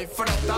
[0.00, 0.54] klar for dette?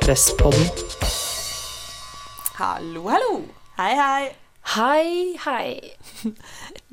[0.00, 0.68] Presspodden.
[2.54, 3.44] Hallo, hallo.
[3.76, 4.36] Hei, hei.
[4.74, 5.96] Hei, hei.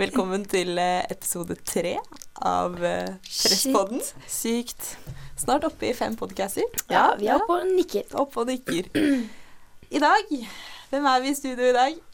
[0.02, 1.98] Velkommen til eh, episode tre
[2.42, 4.02] av eh, Presspodden.
[4.28, 4.98] Sykt.
[5.38, 6.68] Snart oppe i fem podcaster.
[6.90, 8.06] Ja, vi er oppe og nikker.
[8.14, 8.92] Oppe og nikker.
[9.92, 10.30] I dag
[10.92, 12.11] Hvem er vi i studio i dag?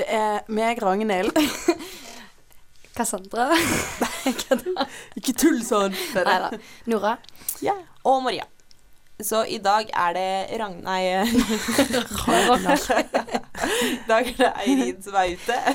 [0.00, 1.36] Det er meg, Ragnhild.
[2.96, 3.50] Cassandra.
[5.18, 5.92] Ikke tull sånn.
[6.16, 6.48] Nei da.
[6.88, 7.18] Nora.
[7.60, 7.74] Ja.
[8.08, 8.46] Og Maria.
[9.20, 10.78] Så i dag er det Ragn...
[10.86, 11.28] Nei eh,
[13.90, 15.58] I dag er det Eirin som er ute.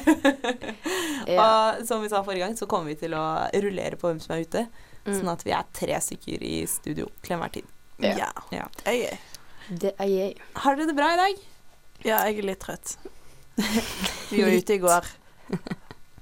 [1.26, 1.42] Ja.
[1.42, 3.24] Og som vi sa forrige gang, så kommer vi til å
[3.62, 4.62] rullere på hvem som er ute.
[5.05, 5.14] Mm.
[5.20, 7.70] Sånn at vi er tre stykker i studio til enhver tid.
[8.02, 8.30] Ja.
[8.54, 8.66] Ja.
[8.66, 8.66] Ja.
[9.70, 10.36] Det er jeg.
[10.62, 11.36] Har dere det bra i dag?
[12.05, 12.98] ja, jeg er litt trøtt.
[14.32, 15.05] Vi var ute i går,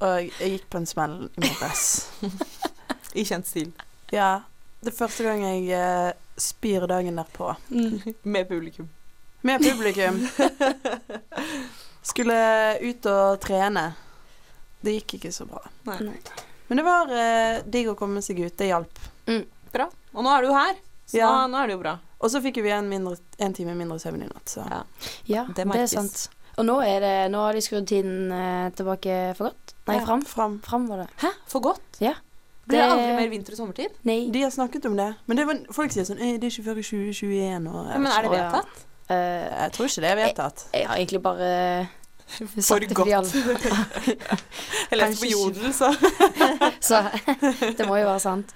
[0.03, 1.85] og jeg gikk på en smell i morges.
[3.19, 3.71] I kjent stil.
[4.13, 4.43] Ja,
[4.83, 7.53] det er første gang jeg eh, spyr dagen derpå.
[8.23, 8.89] Med publikum.
[9.45, 10.21] Med publikum.
[12.03, 12.37] Skulle
[12.83, 13.85] ut og trene.
[14.83, 15.61] Det gikk ikke så bra.
[15.87, 15.99] Nei.
[16.09, 16.17] Nei.
[16.67, 18.55] Men det var eh, digg å komme seg ut.
[18.59, 18.99] Det hjalp.
[19.73, 19.87] Bra.
[20.13, 20.75] Og nå er du her,
[21.09, 21.29] så Ja.
[21.31, 21.95] nå, nå er det jo bra.
[22.23, 24.83] Og så fikk vi en, mindre, en time mindre søvn i natt, så Ja.
[25.27, 26.27] Ja, Det det, er sant.
[26.57, 29.73] Og nå, er det, nå har de skrudd tiden eh, tilbake for godt.
[29.87, 30.21] Nei, Ja, fram.
[30.25, 30.59] fram.
[30.61, 31.07] Fram var det.
[31.23, 31.31] Hæ?
[31.49, 31.81] For godt?
[31.99, 32.13] Ja.
[32.67, 33.95] Blir det Det- aldri mer vinter og sommertid?
[34.07, 34.29] Nei.
[34.31, 35.09] De har snakket om det.
[35.27, 37.67] Men det var, folk sier sånn «Eh, Det er ikke før i 2021.
[37.67, 38.29] Og jeg Ja, men vet er det.
[38.29, 38.51] Å, ja.
[38.51, 38.85] vedtatt?
[39.09, 40.65] Eh, Jeg tror ikke det er vedtatt.
[40.73, 41.89] jeg har egentlig bare
[42.63, 43.13] For det for godt.
[43.13, 43.27] alle.
[44.89, 45.89] Jeg leste på Kanskje Jodel, så
[46.89, 47.01] Så
[47.77, 48.53] det må jo være sant.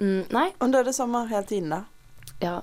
[0.00, 1.82] Mm, nei, Og da er det sommer hele tiden, da.
[2.40, 2.60] ja.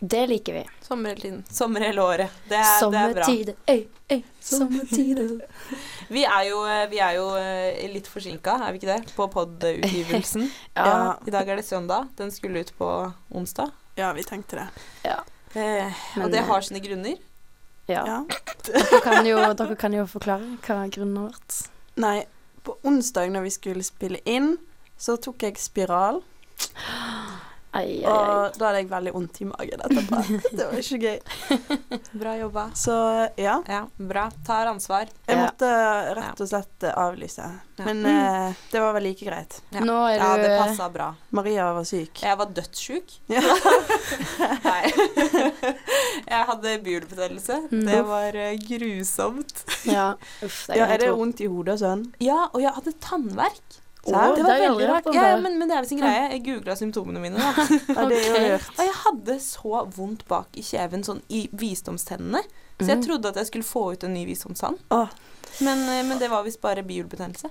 [0.00, 0.62] Det liker vi.
[0.80, 1.44] Sommer hele tiden.
[1.50, 2.30] Sommer hele året.
[2.48, 3.26] Det er, det er bra.
[3.74, 5.40] Øy, øy, sommertid.
[6.08, 9.10] Vi er jo, vi er jo eh, litt forsinka, er vi ikke det?
[9.16, 10.46] På pod-utgivelsen.
[10.78, 10.86] Ja.
[10.86, 11.10] Ja.
[11.26, 12.06] I dag er det søndag.
[12.16, 12.88] Den skulle ut på
[13.34, 13.70] onsdag.
[13.98, 14.68] Ja, vi tenkte det.
[15.04, 15.18] ja.
[15.52, 17.18] Eh, Men, og det eh, har sine grunner.
[17.88, 18.04] ja.
[18.06, 18.18] Ja.
[18.68, 21.58] Dere, kan jo, dere kan jo forklare hva grunnen har vært.
[22.00, 22.16] Nei,
[22.64, 24.54] på onsdag når vi skulle spille inn,
[24.96, 26.22] så tok jeg spiral.
[27.78, 28.12] Ai, ai, ai.
[28.12, 30.20] Og da hadde jeg veldig vondt i magen etterpå.
[30.58, 31.18] Det var ikke gøy.
[32.18, 32.64] Bra jobba.
[32.78, 32.94] Så
[33.38, 33.56] ja.
[33.68, 33.80] Ja,
[34.10, 34.26] bra.
[34.46, 35.08] Tar ansvar.
[35.28, 35.44] Jeg Ja.
[35.46, 35.70] måtte
[36.18, 37.48] rett og slett eh, avlyse.
[37.78, 37.84] Ja.
[37.86, 39.60] Men uh, det var vel like greit.
[39.70, 39.84] Ja.
[39.86, 41.12] Nå er Ja, det passa bra.
[41.30, 42.22] Maria var syk.
[42.26, 43.16] Jeg var dødssjuk.
[43.38, 43.42] Ja.
[44.64, 44.90] Nei.
[46.28, 47.60] Jeg hadde bihulebetennelse.
[47.70, 47.84] Mm.
[47.86, 49.62] Det var eh, grusomt.
[49.88, 50.08] Ja,
[50.44, 50.64] uff.
[50.68, 52.02] Det Ja, er er det vondt i hodet og sånn?
[52.22, 53.78] Ja, og jeg hadde tannverk.
[54.14, 55.08] Å, det var veldig rart.
[55.14, 56.24] Ja, men, men det er visst en greie.
[56.34, 57.36] Jeg googla symptomene mine.
[57.36, 57.66] Da.
[58.02, 62.42] Er jo Og jeg hadde så vondt bak i kjeven, sånn i visdomstennene.
[62.78, 63.04] Så jeg Mhm.
[63.06, 64.78] trodde at jeg skulle få ut en ny visdomstann.
[65.60, 67.50] Men, eh, men det var visst bare bihulebetennelse.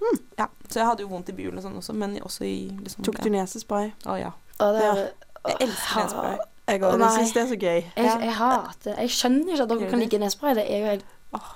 [0.00, 0.18] Mm.
[0.38, 3.04] Ja, så jeg hadde jo vondt i bihulene og sånn også, men også i liksom
[3.04, 3.92] Tok du nesespray?
[4.06, 4.32] Å ja.
[4.60, 5.00] Å, det er,
[5.46, 6.38] Jeg elsker nesespray.
[6.66, 7.00] Jeg Å, òg.
[7.00, 7.80] Jeg syns det er så gøy.
[7.96, 10.54] Jeg, jeg hater Jeg skjønner ikke at dere kan like nesespray.
[10.58, 11.04] Det er jo helt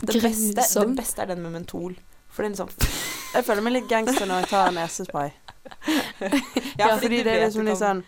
[0.07, 1.95] det, beste, det beste er den med mentol.
[2.31, 2.71] For det er liksom
[3.35, 5.33] Jeg føler meg litt gangster når jeg tar nesespray.
[6.79, 8.05] Ja, fordi det er liksom litt sånn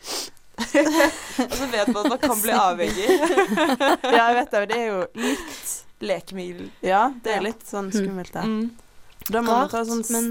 [1.48, 3.06] Og så vet man at man kan bli avhengig.
[4.14, 4.62] Ja, jeg vet det.
[4.70, 5.72] Det er jo litt
[6.02, 6.70] Lekemiddel.
[6.82, 8.42] Ja, det er litt sånn skummelt, det.
[8.42, 8.70] Mm.
[9.28, 10.30] Da må man ta sånn men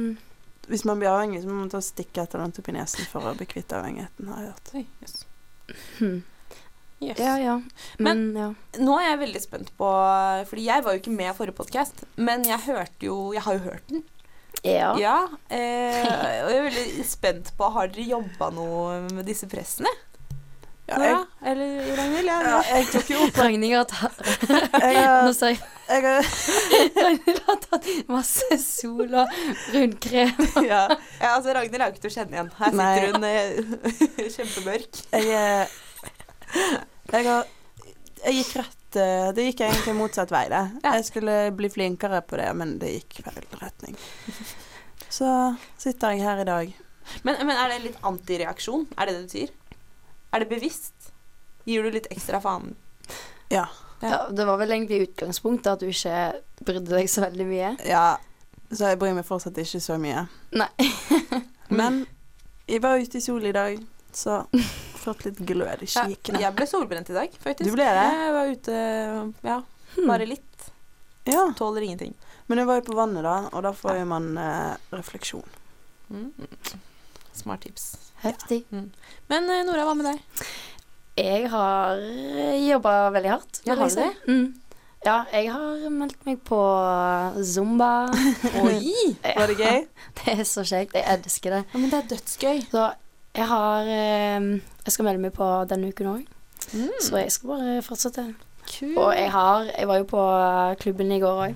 [0.67, 3.07] Hvis man blir avhengig, så må man ta stikke et eller annet opp i nesen
[3.11, 4.73] for å bli kvitt avhengigheten, har jeg hørt.
[4.75, 5.15] Oi, jøss.
[5.99, 6.19] hm.
[7.01, 7.17] Yes.
[7.17, 7.55] Ja, ja.
[7.97, 8.49] Men, ja.
[8.77, 9.87] Nå er jeg veldig spent på
[10.49, 13.57] Fordi jeg var jo ikke med i forrige podkast, men jeg hørte jo Jeg har
[13.57, 14.03] jo hørt den.
[14.67, 14.91] Ja.
[15.01, 15.15] Ja.
[15.49, 16.05] eh,
[16.43, 19.89] og jeg er veldig spent på Har dere jobba noe med disse pressene?
[20.91, 21.17] Ja, jeg,
[21.47, 22.27] Eller Ragnhild?
[22.29, 24.17] Ja, ja, jeg tok jo opp Ragnhild har tatt
[25.25, 25.61] Nå sa jeg
[27.01, 29.33] Ragnhild har tatt masse sol og
[29.73, 30.37] rundkrem.
[30.69, 30.83] ja.
[31.17, 32.51] ja, altså Ragnhild er jo ikke til å kjenne igjen.
[32.61, 32.91] Her Nei.
[32.93, 35.01] sitter hun eh, kjempemørk.
[35.17, 35.67] Jeg,
[37.11, 37.47] jeg har
[38.21, 40.61] Jeg gikk rett eh, Det gikk egentlig motsatt vei, det.
[40.83, 40.93] Ja.
[40.99, 43.97] Jeg skulle bli flinkere på det, men det gikk feil retning.
[45.17, 45.27] Så
[45.81, 46.73] sitter jeg her i dag.
[47.25, 48.85] Men, men er det litt antireaksjon?
[48.95, 49.49] Er det det du sier?
[50.31, 51.11] Er det bevisst?
[51.67, 52.75] Gir du litt ekstra faen?
[53.51, 53.65] Ja.
[54.01, 57.73] Ja, det var vel egentlig utgangspunktet at du ikke brydde deg så veldig mye.
[57.85, 58.05] ja.
[58.71, 60.21] Så jeg bryr meg fortsatt ikke så mye.
[60.55, 60.69] Nei.
[61.79, 62.05] Men
[62.71, 63.75] jeg var ute i sol i dag,
[64.15, 64.45] så
[65.01, 66.05] fått litt glød i Ja,
[66.45, 67.67] jeg ble solbrent i dag, faktisk.
[67.69, 68.07] Du ble det?
[68.17, 68.77] Jeg var ute
[69.43, 69.59] Ja,
[69.95, 70.07] Hmm.
[70.07, 70.69] bare litt.
[71.27, 71.49] Ja.
[71.57, 72.13] Tåler ingenting.
[72.47, 75.43] Men jeg var jo på vannet, da, og da får man eh, refleksjon.
[76.11, 76.31] Mm.
[77.33, 77.89] Smart tips.
[78.23, 78.63] Heftig.
[78.71, 80.47] Men eh, Nora, hva med deg?
[81.21, 83.61] Jeg har jobba veldig hardt.
[83.67, 84.09] Ja, har du det?
[84.27, 84.47] Mm.
[85.05, 86.59] Ja, jeg har meldt meg på
[87.43, 88.07] Zumba.
[88.63, 89.15] Oi!
[89.37, 89.79] Var det gøy?
[90.21, 90.93] Det er så kjekt.
[90.93, 91.61] Jeg elsker det.
[91.73, 92.59] Ja, men det er dødsgøy.
[92.69, 92.83] Så
[93.35, 94.47] jeg har eh,
[94.85, 96.27] Jeg skal melde meg på denne uken òg,
[96.71, 96.91] Mm.
[97.01, 98.23] så jeg skal bare fortsette.
[98.69, 98.93] Kul.
[99.01, 100.21] Og jeg har Jeg var jo på
[100.79, 101.55] klubben i går òg.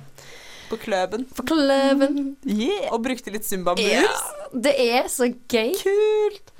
[0.69, 1.27] På kløben.
[1.37, 2.35] På klubben.
[2.43, 2.89] Yeah.
[2.91, 3.85] Og brukte litt Zumba moves.
[3.85, 5.75] Ja, det er så gøy.
[5.77, 6.51] Kult.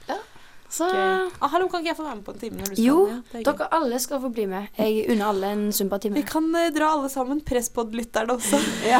[0.75, 0.88] Så.
[0.92, 2.83] Ah, hallo, kan ikke jeg få være med på en time når du skal?
[2.83, 4.66] Jo, Ja, er dere alle skal få bli med.
[4.77, 6.24] Jeg unner alle en Vi Zumba-time.
[6.27, 7.39] kan uh, dra alle sammen.
[7.48, 8.60] Presspod-lytterne også.
[8.92, 9.00] Ja.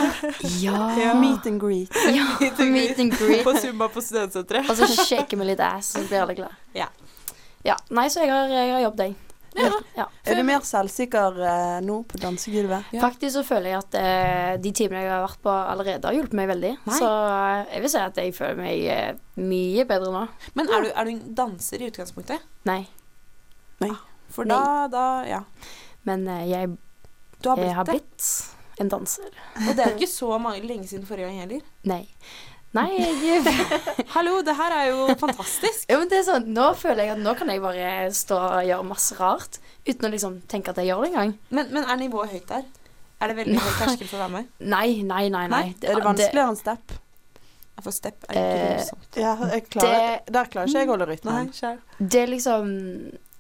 [0.62, 1.14] Ja.
[1.20, 1.92] Meet and greet.
[2.16, 2.26] ja.
[2.76, 3.44] Meet and greet.
[3.44, 4.70] På Zumba på studentsenteret.
[4.72, 6.56] Og så shaker vi litt ass, så blir alle glade.
[6.74, 6.88] Ja.
[7.66, 9.16] Ja, Nei, så jeg har, jeg har jobbet, jeg.
[9.56, 9.72] Ja.
[9.96, 10.06] Ja.
[10.28, 12.90] Er du mer selvsikker eh, nå på dansegulvet?
[12.96, 13.02] Ja.
[13.06, 16.36] Faktisk så føler jeg at eh, de timene jeg har vært på allerede, har hjulpet
[16.42, 16.72] meg veldig.
[16.90, 16.98] Nei.
[17.00, 20.26] Så eh, jeg vil si at jeg føler meg eh, mye bedre nå.
[20.60, 22.44] Men er du, er du en danser i utgangspunktet?
[22.68, 22.82] Nei.
[24.36, 24.58] For Nei.
[24.58, 25.42] da, da Ja.
[26.06, 26.76] Men eh, jeg,
[27.42, 27.96] Du har jeg blitt har det.
[28.00, 29.32] blitt en danser.
[29.62, 31.62] Og det er jo ikke så mange, lenge siden forrige gang heller.
[31.88, 32.02] Nei.
[32.76, 33.42] Nei, jeg
[34.16, 35.86] Hallo, det her er jo fantastisk.
[35.90, 38.66] Jo, men det er sånn, Nå føler jeg at nå kan jeg bare stå og
[38.68, 41.34] gjøre masse rart uten å liksom tenke at jeg gjør det engang.
[41.56, 42.68] Men, men er nivået høyt der?
[43.24, 44.50] Er det veldig høy terskel for å være med?
[44.76, 45.46] Nei, nei, nei.
[45.52, 45.66] nei.
[45.80, 46.96] Er det vanskeligere enn step?
[47.84, 49.18] For step er ikke Eh, voldsomt.
[49.20, 49.32] Ja,
[49.72, 51.50] klarer, der klarer ikke jeg å holde rytmen.
[52.00, 52.70] Det er liksom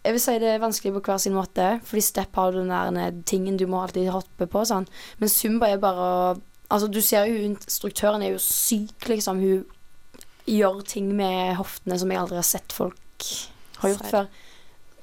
[0.05, 3.15] Jeg vil si det er vanskelig på hver sin måte, fordi step har den der
[3.25, 4.61] tingen du må alltid hoppe på.
[4.69, 4.85] Sånn.
[5.17, 6.35] Men zumba er bare å
[6.69, 9.39] Altså, du ser jo Instruktøren er jo syk, liksom.
[9.39, 9.65] Hun
[10.49, 13.27] gjør ting med hoftene som jeg aldri har sett folk
[13.81, 14.27] har gjort før.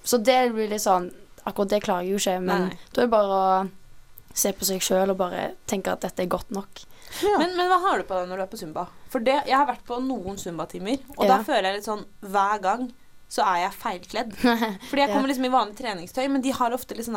[0.06, 1.10] Så det blir litt sånn
[1.42, 2.74] Akkurat det klarer jeg jo ikke, men Nei.
[2.94, 6.28] da er det bare å se på seg sjøl og bare tenke at dette er
[6.30, 6.84] godt nok.
[7.18, 7.32] Ja.
[7.40, 8.84] Men, men hva har du på deg når du er på zumba?
[9.10, 11.32] For det, jeg har vært på noen Zumba-timer, og Ja.
[11.32, 12.84] da føler jeg litt sånn Hver gang
[13.32, 14.34] så er jeg feilkledd.
[14.90, 17.16] Fordi jeg kommer liksom i vanlig treningstøy, men de har ofte litt sånn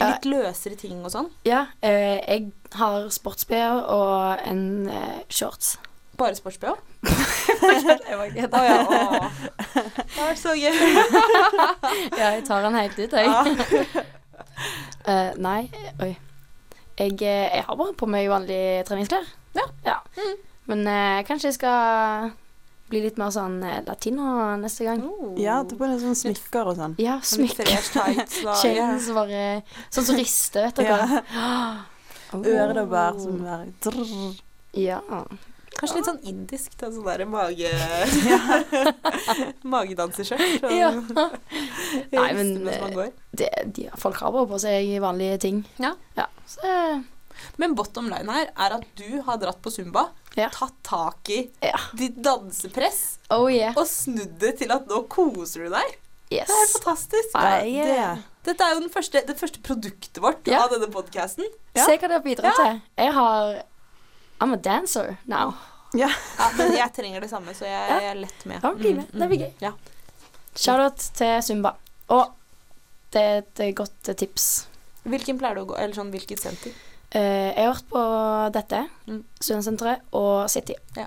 [0.00, 1.28] Litt løsere ting og sånn.
[1.48, 2.48] Ja, eh, jeg
[2.78, 5.76] har sports-BH og en eh, shorts.
[6.18, 6.72] Bare sports-BH.
[8.18, 8.78] Var Å ja.
[8.82, 9.28] Å.
[9.76, 10.80] Det er så gøy.
[12.18, 13.28] Ja, jeg tar den helt ut, jeg.
[15.06, 15.60] uh, nei,
[16.02, 16.10] oi.
[16.98, 19.28] Jeg, jeg har bare på meg vanlige treningsklær.
[19.86, 20.00] Ja.
[20.16, 20.34] Mm.
[20.68, 22.32] Men eh, kanskje jeg skal
[22.90, 24.30] bli litt mer sånn eh, latino
[24.60, 25.02] neste gang.
[25.40, 26.96] Ja, ta på deg sånn smykker og sånn.
[27.02, 27.68] Ja, Smykker.
[27.90, 28.56] smykker.
[28.62, 29.44] Chains bare
[29.88, 31.22] Sånn som rister, vet dere.
[32.28, 32.42] Oh.
[32.44, 34.34] Øredobber som bare drrr.
[34.76, 34.98] Ja.
[35.78, 36.74] Kanskje litt sånn indisk.
[36.76, 37.70] Da, sånn derre mage...
[39.72, 40.66] Magedanseskjørt.
[40.76, 40.90] Ja.
[42.12, 42.50] Nei, men,
[42.92, 43.14] går.
[43.32, 43.48] Det,
[43.78, 45.62] de, folk har bare på seg vanlige ting.
[45.80, 45.94] Ja.
[46.44, 47.00] Så eh,
[47.58, 50.48] Men bottom line her er at du har dratt på Zumba, Ja.
[50.54, 51.78] tatt tak i Ja.
[51.94, 53.72] ditt dansepress Oh yeah.
[53.76, 55.98] og snudd det til at nå koser du deg.
[56.30, 56.46] Yes.
[56.46, 57.34] Det er fantastisk.
[57.34, 58.24] Eh, det.
[58.44, 60.64] Dette er jo den første, det første produktet vårt Ja.
[60.64, 61.44] av denne podkasten.
[61.74, 61.84] Ja.
[61.86, 62.80] Se hva det har bidratt til.
[62.98, 63.62] Jeg har
[64.40, 65.54] I'm a dancer now.
[65.94, 66.08] Ja.
[66.56, 68.60] Men jeg trenger det samme, så jeg, jeg er lett med.
[68.62, 69.06] Ja, bli med.
[69.10, 69.52] Det blir gøy.
[69.60, 69.72] Ja.
[70.54, 71.72] Shout-out til Zumba.
[72.10, 72.30] Og
[73.12, 73.38] det er
[73.68, 74.66] et godt tips.
[75.08, 76.72] Hvilken pleier du å gå Eller sånn hvilket senter?
[77.16, 78.02] Eh, jeg har vært på
[78.52, 79.22] dette, Mm.
[79.40, 80.74] Studentsenteret, og City.
[80.96, 81.06] Ja.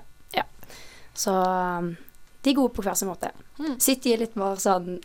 [1.14, 1.96] Så um,
[2.42, 3.30] de er gode på hver sin måte.
[3.58, 3.76] Mm.
[3.80, 4.96] City er litt mer sånn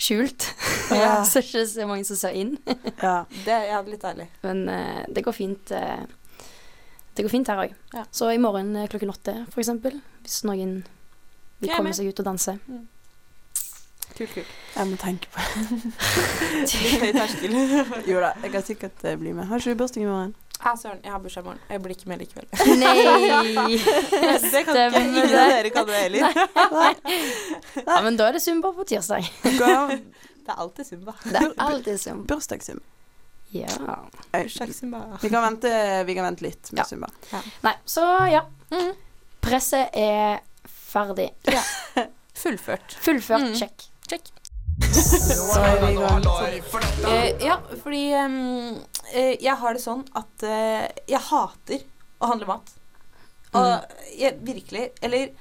[0.00, 0.46] skjult.
[0.94, 1.24] Ja.
[1.28, 2.56] så ikke så mange som ser inn.
[3.02, 3.24] Ja.
[3.44, 4.28] Det er ja, litt ærlig.
[4.44, 5.72] Men uh, det går fint.
[5.74, 6.06] Uh,
[7.16, 7.74] det går fint her òg.
[7.92, 8.06] Ja.
[8.14, 10.80] Så i morgen klokken åtte, for eksempel, hvis noen
[11.60, 12.54] vil komme seg ut og danse.
[14.16, 14.46] Kult, kult.
[14.76, 15.46] Jeg må tenke på det.
[17.16, 17.54] Terskel.
[18.10, 19.46] Jo da, jeg kan sikkert eh, bli med.
[19.50, 20.34] Har ikke du bursdag i morgen?
[20.60, 21.00] Ja, søren.
[21.04, 21.60] Jeg har bursdag i morgen.
[21.70, 22.46] Jeg blir ikke med likevel.
[22.82, 23.78] Nei!
[24.44, 26.40] Det kan ikke ingen av dere kan det heller.
[27.86, 29.24] Ja, men da er det Zumba på tirsdag.
[29.46, 31.14] Det er alltid Zumba.
[31.24, 32.26] Det er alltid Zumba.
[32.34, 32.80] Bursdagssum.
[33.50, 33.66] Ja.
[34.32, 35.00] Bursdags-Zumba.
[35.22, 35.70] Vi kan vente,
[36.06, 36.86] vi kan vente litt med Ja.
[36.86, 37.08] Zumba.
[37.66, 38.44] Nei, så ja.
[38.70, 38.92] Mm.
[39.42, 40.38] Presset er
[40.68, 41.30] ferdig.
[42.40, 42.94] Fullført.
[43.02, 43.48] Fullført.
[43.50, 43.56] Mm.
[43.58, 43.89] Check.
[44.10, 44.32] Check.
[44.92, 46.24] Så er vi i gang.
[47.06, 51.84] Eh, ja, fordi eh, jeg har det sånn at eh, jeg hater
[52.18, 52.72] å handle mat.
[53.50, 55.32] Og jeg virkelig Eller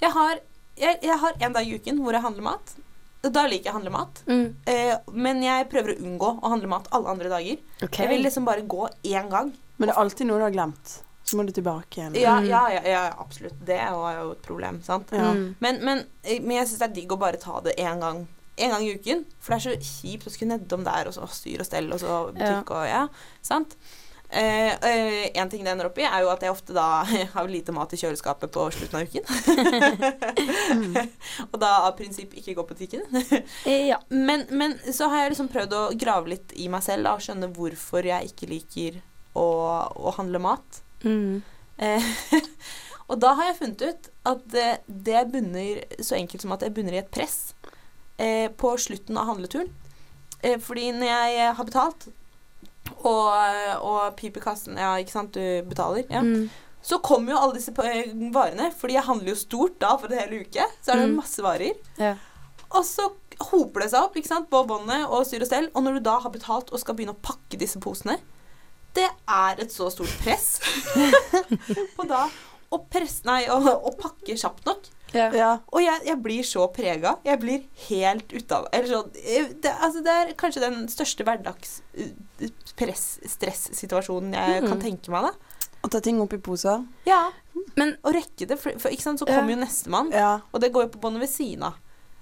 [0.00, 0.38] jeg har,
[0.78, 2.76] jeg, jeg har en dag i uken hvor jeg handler mat.
[3.24, 4.22] Da liker jeg å handle mat.
[4.28, 4.46] Mm.
[4.68, 7.64] Eh, men jeg prøver å unngå å handle mat alle andre dager.
[7.80, 8.04] Okay.
[8.04, 9.54] Jeg vil liksom bare gå én gang.
[9.78, 10.98] Men det er alltid noe du har glemt.
[11.28, 12.16] Så må du tilbake igjen.
[12.16, 12.48] Ja, Mm.
[12.48, 13.58] ja, ja, ja absolutt.
[13.68, 15.12] Det er jo et problem, sant.
[15.12, 15.30] Ja.
[15.36, 15.54] Mm.
[15.60, 18.26] Men, men, eh, men jeg syns det er digg å bare ta det én gang.
[18.58, 19.24] En gang i uken.
[19.38, 22.00] For det er så kjipt å skulle nedom der, og så styr og stell, og
[22.02, 23.04] så butikk og ja.
[23.44, 23.76] Sant?
[24.30, 27.04] Eh, eh, en ting det ender opp i, er jo at jeg ofte da
[27.34, 29.24] har lite mat i kjøleskapet på slutten av uken.
[31.52, 33.06] og da av prinsipp ikke gå på butikken.
[33.64, 34.00] Ja.
[34.08, 37.24] men, men så har jeg liksom prøvd å grave litt i meg selv da, og
[37.24, 39.00] skjønne hvorfor jeg ikke liker
[39.38, 39.46] å,
[39.92, 40.82] å handle mat.
[41.04, 41.42] Mm.
[41.78, 42.02] Eh,
[43.08, 46.72] og da har jeg funnet ut at det, det bunner så enkelt som at det
[46.74, 47.52] bunner i et press
[48.18, 49.68] eh, på slutten av handleturen.
[50.42, 52.08] Eh, fordi når jeg har betalt,
[53.06, 53.28] og,
[53.84, 56.02] og piper kassen Ja, ikke sant, du betaler.
[56.10, 56.24] Ja.
[56.26, 56.48] Mm.
[56.82, 60.18] Så kommer jo alle disse eh, varene, fordi jeg handler jo stort da for en
[60.18, 60.66] hel uke.
[60.82, 61.16] Så er det Mm.
[61.20, 61.78] masse varer.
[62.00, 62.16] Ja.
[62.74, 63.06] Og så
[63.52, 65.70] hoper det seg opp ikke sant, på båndet og styr og stell.
[65.78, 68.18] Og når du da har betalt og skal begynne å pakke disse posene,
[68.98, 70.58] det er et så stort press
[71.96, 72.26] på da
[72.68, 73.56] å presse Nei, å,
[73.88, 74.90] å pakke kjapt nok.
[75.16, 75.30] Ja.
[75.32, 75.50] Ja.
[75.72, 77.14] Og jeg, jeg blir så prega.
[77.24, 81.78] Jeg blir helt ute av Eller sånn det, altså det er kanskje den største hverdags
[81.96, 84.68] eh, press-stress-situasjonen jeg Mm.
[84.68, 85.64] kan tenke meg, da.
[85.86, 86.84] Å ta ting opp i poser.
[87.06, 87.30] Ja.
[87.78, 89.38] Men Å rekke det, for, for så Ja.
[89.38, 90.40] kommer jo nestemann, Ja.
[90.52, 91.74] og det går jo på båndet ved siden av.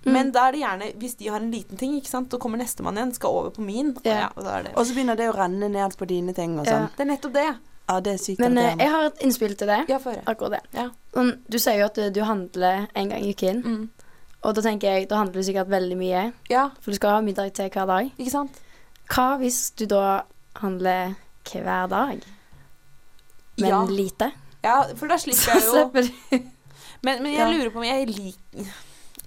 [0.07, 0.13] Mm.
[0.13, 2.59] Men da er det gjerne, hvis de har en liten ting, ikke sant, så kommer
[2.59, 3.89] nestemann igjen, skal over på min.
[3.97, 4.19] Og, Ja.
[4.21, 4.75] ja, og da er det.
[4.77, 6.89] Og så begynner det å renne ned på dine ting og sånn.
[6.97, 7.47] det er nettopp det.
[7.89, 9.81] Ja, det er sykt Men eh, jeg har et innspill til det.
[9.89, 9.99] Ja.
[10.27, 10.61] Akkurat det.
[10.75, 10.89] Ja.
[11.15, 13.63] Sånn, du sier jo at du, du handler en gang i uken.
[13.63, 13.89] Mm.
[14.43, 16.33] Og da tenker jeg, da handler du sikkert veldig mye.
[16.51, 18.11] Ja, For du skal ha middag til hver dag.
[18.19, 18.59] ikke sant?
[19.11, 20.23] Hva hvis du da
[20.63, 21.15] handler
[21.47, 22.23] hver dag,
[23.59, 23.85] men Ja.
[23.87, 24.33] lite?
[24.65, 26.51] Ja, for da slipper jeg jo slipper du
[27.03, 27.49] Men, men jeg Ja.
[27.51, 28.67] lurer på om jeg liker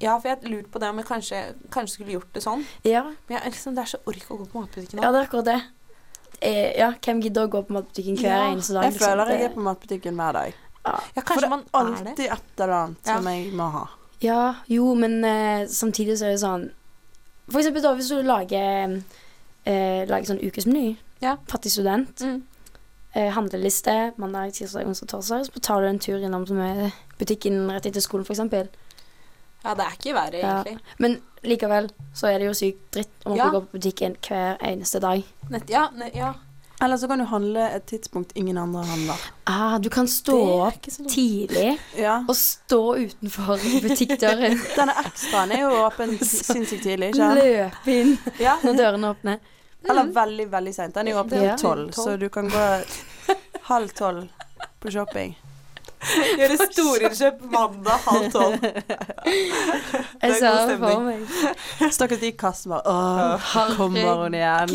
[0.02, 1.40] Ja, for jeg lurte på det om jeg kanskje,
[1.74, 2.62] kanskje skulle gjort det sånn.
[2.88, 5.04] Ja, Men jeg, liksom, det er så ork å gå på matbutikken nå.
[5.04, 5.58] ja, det er akkurat det.
[6.42, 8.84] Eh, ja, hvem gidder å gå på matbutikken hver Ja, eneste dag?
[8.88, 9.10] Jeg liksom?
[9.10, 10.54] føler jeg er på matbutikken hver dag.
[10.86, 12.08] Ja, For kanskje det man er det.
[12.08, 13.16] alltid et eller annet Ja.
[13.18, 13.88] som jeg må ha.
[14.22, 16.72] Ja, jo, men eh, samtidig så er det sånn
[17.52, 19.02] For eksempel da, hvis du lager,
[19.66, 20.98] eh, lager sånn ukesmeny.
[21.22, 21.36] Ja.
[21.48, 22.20] Fattig student.
[22.22, 22.44] Mm.
[23.16, 25.46] Eh, handleliste mandag, tirsdag, onsdag, torsdag.
[25.50, 28.70] Så tar du en tur innom som er butikken rett etter skolen, for eksempel.
[29.64, 30.64] Ja, det er ikke verre, Ja.
[30.64, 30.80] egentlig.
[31.00, 33.46] Men likevel så er det jo sykt dritt om Ja.
[33.46, 35.24] du går på butikken hver eneste dag.
[35.50, 36.34] Nett, ja, ne, ja.
[36.82, 39.18] Eller så kan du handle et tidspunkt ingen andre handler.
[39.48, 40.38] Ah, du kan stå
[40.68, 42.24] opp tidlig Ja.
[42.28, 44.56] og stå utenfor butikkdøren.
[44.78, 48.56] Denne ekstraen er jo åpen sinnssykt tidlig, ikke Løp Løpe inn Ja.
[48.64, 49.40] når dørene åpner.
[49.90, 50.94] Eller veldig, veldig seint.
[50.96, 51.56] Den er jo åpen Ja.
[51.58, 52.66] til tolv, så du kan gå
[53.64, 54.30] halv tolv
[54.80, 55.36] på shopping.
[56.00, 58.64] Gjøre storinnkjøp mandag halv tolv.
[60.22, 61.20] Jeg er god det for meg.
[61.96, 62.36] Stakkars de i
[62.88, 63.38] Å,
[63.76, 64.68] kommer hun igjen?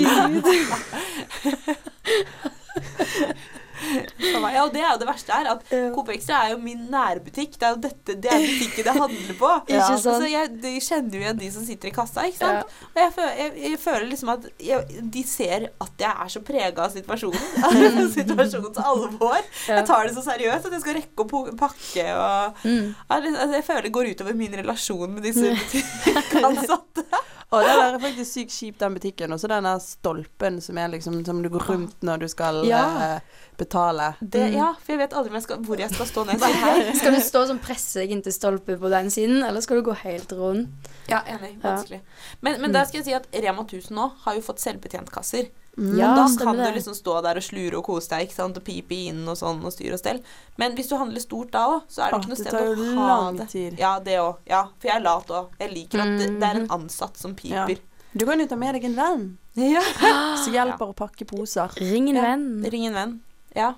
[3.95, 4.55] Meg.
[4.57, 5.51] Ja, og det er jo det verste her.
[5.55, 7.57] At Coop Extra er jo min nærbutikk.
[7.59, 9.53] Det er jo dette, det er butikken jeg handler på.
[9.75, 9.87] Ja.
[9.99, 12.75] Så jeg jeg, kjenner jo igjen de som sitter i kassa, ikke sant.
[12.93, 16.85] Og jeg jeg, jeg føler liksom at jeg, de ser at jeg er så prega
[16.87, 17.47] av situasjonen.
[17.65, 19.41] Altså, Situasjonens alvor.
[19.69, 22.95] Jeg tar det så seriøst at jeg skal rekke å pakke og Mm.
[23.09, 27.05] altså, Jeg føler det går utover min relasjon med disse butikkansatte.
[27.55, 29.33] Og det er faktisk sykt kjipt, den butikken.
[29.35, 32.63] Og så den der stolpen som er liksom Som du går rundt når du skal
[32.67, 32.83] Ja.
[33.17, 34.15] uh, betale.
[34.21, 34.57] Det, Mm.
[34.59, 36.93] ja, for jeg vet aldri jeg skal, hvor jeg skal stå når jeg sier her.
[36.99, 39.95] Skal du stå som presse deg inntil stolpe på den siden, eller skal du gå
[40.03, 40.69] helt rundt?
[41.09, 41.53] Ja, enig.
[41.63, 41.69] Ja.
[41.77, 42.01] Vanskelig.
[42.43, 45.51] Men, men der skal jeg si at Rema 1000 nå har jo fått selvbetjentkasser.
[45.77, 45.99] Mm.
[45.99, 48.57] Ja, da kan du liksom stå der og slure og kose deg ikke sant?
[48.57, 50.21] og pipe inn og sånn og styre og stell.
[50.57, 52.97] Men hvis du handler stort da òg, så er det ah, ikke noe sted å
[52.99, 53.49] ha lang det.
[53.51, 53.79] tid.
[53.79, 54.37] Ja, det òg.
[54.47, 55.49] Ja, for jeg er lat òg.
[55.59, 56.71] Jeg liker at det, det er en Mhm.
[56.79, 57.67] ansatt som Ja.
[57.67, 57.83] piper.
[58.17, 59.81] Du kan jo ta med deg en venn Ja.
[60.45, 61.69] som hjelper å pakke poser.
[61.81, 62.23] Ring en Ja.
[62.23, 62.63] venn.
[62.71, 63.21] Ring en venn.
[63.57, 63.75] Ja,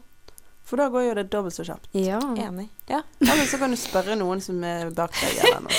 [0.67, 1.87] For da går jo det dobbelt så kjapt.
[1.95, 2.19] Ja.
[2.43, 2.69] enig.
[2.91, 3.03] Ja.
[3.21, 5.37] Eller så kan du spørre noen som er bak deg.
[5.47, 5.71] Eller noe.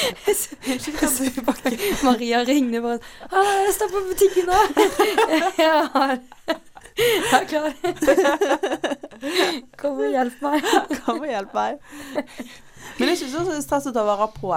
[2.07, 4.63] Maria ringer bare sånn 'Jeg står på butikken nå.'
[5.57, 7.71] jeg er klar.
[9.77, 10.71] Kom og hjelp meg.
[11.03, 11.83] Kom og hjelp meg.
[12.15, 14.55] Men det er ikke så stress å ta vare på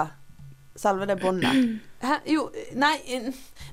[0.79, 1.81] selve det båndet.
[2.25, 2.47] Jo,
[2.79, 2.95] nei,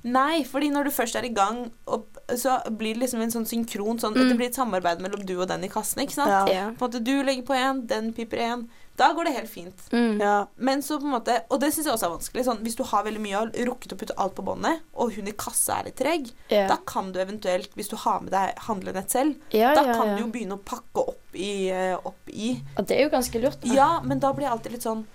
[0.03, 3.47] nei, fordi når du først er i gang, og, så blir det liksom en sånn
[3.49, 4.29] synkron sånn, Mm.
[4.29, 6.51] Det blir et samarbeid mellom du og den i kassen, ikke sant?
[6.53, 6.71] Ja.
[6.77, 8.69] På en måte Du legger på én, den piper én.
[8.99, 9.85] Da går det helt fint.
[9.93, 10.21] Mm.
[10.21, 10.47] Ja.
[10.57, 12.45] Men så på en måte Og det syns jeg også er vanskelig.
[12.45, 15.29] Sånn, hvis du har veldig mye og rukket å putte alt på båndet, og hun
[15.29, 16.67] i kassa er litt treg, yeah.
[16.69, 20.09] da kan du eventuelt, hvis du har med deg handlenett selv, Ja, da ja, kan
[20.09, 20.17] ja.
[20.17, 23.41] du jo begynne å pakke opp i, eh, opp i Og det er jo ganske
[23.41, 23.61] lurt.
[23.63, 23.73] da.
[23.73, 25.07] Ja, men da blir jeg alltid litt sånn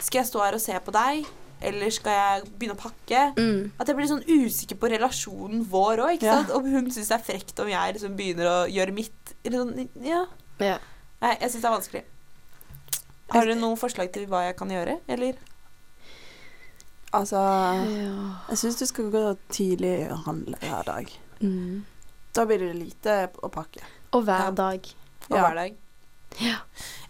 [0.00, 1.24] Skal jeg stå her og se på deg,
[1.62, 3.22] eller skal jeg begynne å pakke?
[3.38, 3.70] Mm.
[3.80, 6.44] At jeg blir sånn usikker på relasjonen vår òg, Ja.
[6.54, 9.34] Om hun syns det er frekt om jeg liksom begynner å gjøre mitt.
[9.44, 10.24] Eller sånn, ja.
[10.60, 10.78] Ja.
[11.20, 12.04] Nei, jeg syns det er vanskelig.
[13.30, 15.34] Har du noen forslag til hva jeg kan gjøre, eller?
[17.12, 18.14] Altså Ja.
[18.50, 21.10] Jeg syns du skal gå tidlig og handle hver dag.
[21.40, 21.84] Mm.
[22.34, 23.80] Da blir det lite å pakke.
[24.12, 24.50] Og hver Ja.
[24.50, 24.86] dag.
[25.30, 25.42] Og Ja.
[25.48, 25.76] hver dag.
[26.40, 26.56] Ja.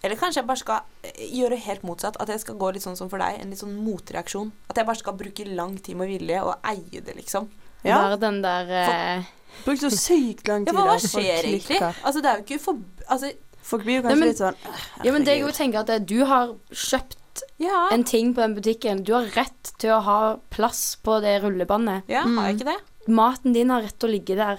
[0.02, 2.16] Eller kanskje jeg bare skal eh, gjøre helt motsatt.
[2.22, 3.40] At jeg skal gå litt sånn som for deg.
[3.42, 4.52] En litt sånn motreaksjon.
[4.70, 7.48] At jeg bare skal bruke lang tid med vilje og eie det, liksom.
[7.84, 7.98] Ja.
[8.04, 9.26] Bare den der eh,
[9.64, 10.78] Brukt så sykt lang Ja, tid.
[10.78, 11.78] hva, hva skjer egentlig?
[11.82, 12.80] Altså, det er jo ikke for...
[13.08, 13.32] Altså,
[13.68, 16.06] Folk blir jo Nei, kanskje men- litt sånn Ja, men det jeg jo tenker at
[16.08, 17.88] du har kjøpt ja.
[17.92, 19.02] en ting på den butikken.
[19.04, 20.18] Du har rett til å ha
[20.54, 22.08] plass på det rullebåndet.
[22.08, 22.38] Ja, Mm.
[22.38, 22.78] har jeg ikke det?
[23.12, 24.58] Maten din har rett til å ligge der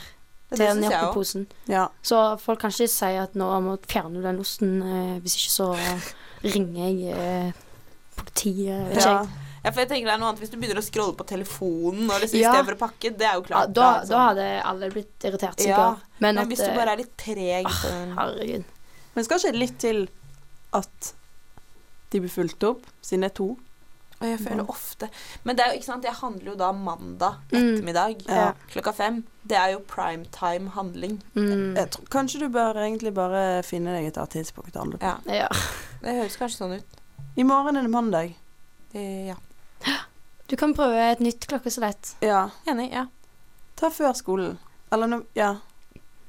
[0.50, 1.44] Det, til jakkeposen.
[1.70, 1.88] Ja.
[2.02, 5.68] Så folk kan ikke si at nå må fjerne den osten, eh, hvis ikke så
[6.42, 7.62] ringer jeg eh,
[8.18, 8.88] politiet.
[8.90, 9.20] Vet ikke ja.
[9.20, 9.46] jeg.
[9.60, 12.06] Ja, for jeg tenker det er noe annet Hvis du begynner å scrolle på telefonen
[12.08, 12.54] og liksom, Ja.
[12.54, 14.12] istedenfor å pakke, det er jo Ja, da, da, sånn.
[14.14, 15.98] da hadde alle blitt irritert, Ja.
[16.20, 18.76] Men, Men at hvis du eh, bare er litt treg ah, den Herregud.
[19.16, 20.06] Men skal ikke litt til
[20.80, 21.14] at
[22.10, 23.50] de blir fulgt opp, siden det er to?
[24.22, 25.08] Og jeg føler ofte
[25.46, 27.60] Men det er jo ikke sant, jeg handler jo da mandag Mm.
[27.60, 28.52] ettermiddag Ja.
[28.72, 29.24] klokka fem.
[29.48, 31.22] Det er jo primetime handling.
[31.36, 31.76] Mm.
[31.78, 35.04] Jeg tror, kanskje du bør egentlig bare finne deg et annet tidspunkt å handle på.
[35.06, 35.48] Ja, Ja.
[36.02, 36.86] det høres kanskje sånn ut.
[37.38, 38.36] I morgen er det mandag.
[38.94, 39.36] Det, ja.
[40.50, 42.16] Du kan prøve et nytt klokkeslett.
[42.22, 42.50] Ja.
[42.68, 42.92] Enig.
[42.92, 43.06] Ja.
[43.78, 44.58] Ta før skolen.
[44.92, 45.56] Eller no, Ja.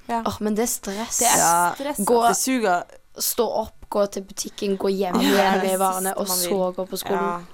[0.08, 0.22] ja.
[0.26, 1.18] Åh, men det er stress.
[1.18, 1.98] Det er stress.
[2.06, 2.82] Gå- Det suger.
[3.18, 7.46] Stå opp, gå til butikken, gå hjem igjen med varene, og så gå på skolen.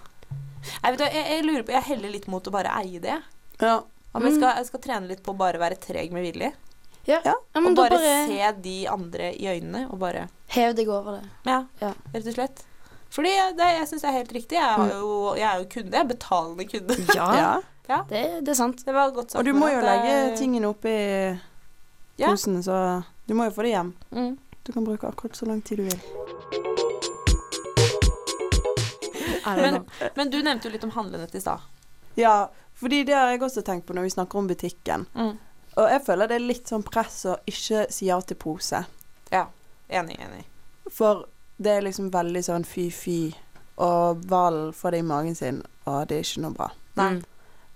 [0.82, 3.18] Jeg, vet, du, jeg, jeg lurer på Jeg heller litt mot å bare eie det.
[3.60, 3.80] Ja.
[4.16, 4.36] Om jeg, Mm.
[4.38, 6.52] skal, jeg skal trene litt på å bare være treg med vilje.
[7.06, 10.88] Ja, Ja, ja Og bare, bare se de andre i øynene, og bare hev deg
[10.88, 11.28] over det.
[11.46, 11.92] Ja, Ja.
[12.14, 12.64] rett og slett.
[13.10, 14.56] Fordi det, jeg syns det er helt riktig.
[14.58, 15.92] Jeg, har jo, jeg er jo kunde.
[15.92, 16.96] Jeg er betalende kunde.
[17.14, 18.02] Ja, ja.
[18.08, 18.82] det, det er sant.
[18.84, 19.38] Det var godt sagt.
[19.38, 21.38] Og du må jo legge det- tingene oppi
[22.18, 22.26] Ja.
[22.32, 23.94] posen, så du må jo få det hjem.
[24.12, 24.38] Mm.
[24.64, 26.00] Du kan bruke akkurat så lang tid du vil.
[29.46, 29.84] Men,
[30.16, 31.60] men du nevnte jo litt om handlenett i stad.
[32.18, 35.06] Ja, fordi det har jeg også tenkt på når vi snakker om butikken.
[35.14, 35.34] Mm.
[35.76, 38.82] Og jeg føler det er litt sånn press å ikke si ja til pose.
[39.32, 39.46] Ja.
[39.88, 40.44] Enig, enig.
[40.90, 41.26] For
[41.60, 43.32] det er liksom veldig sånn fy-fy,
[43.84, 46.70] og hvalen får det i magen sin, og det er ikke noe bra.
[46.96, 47.10] Nei.
[47.16, 47.24] Mm.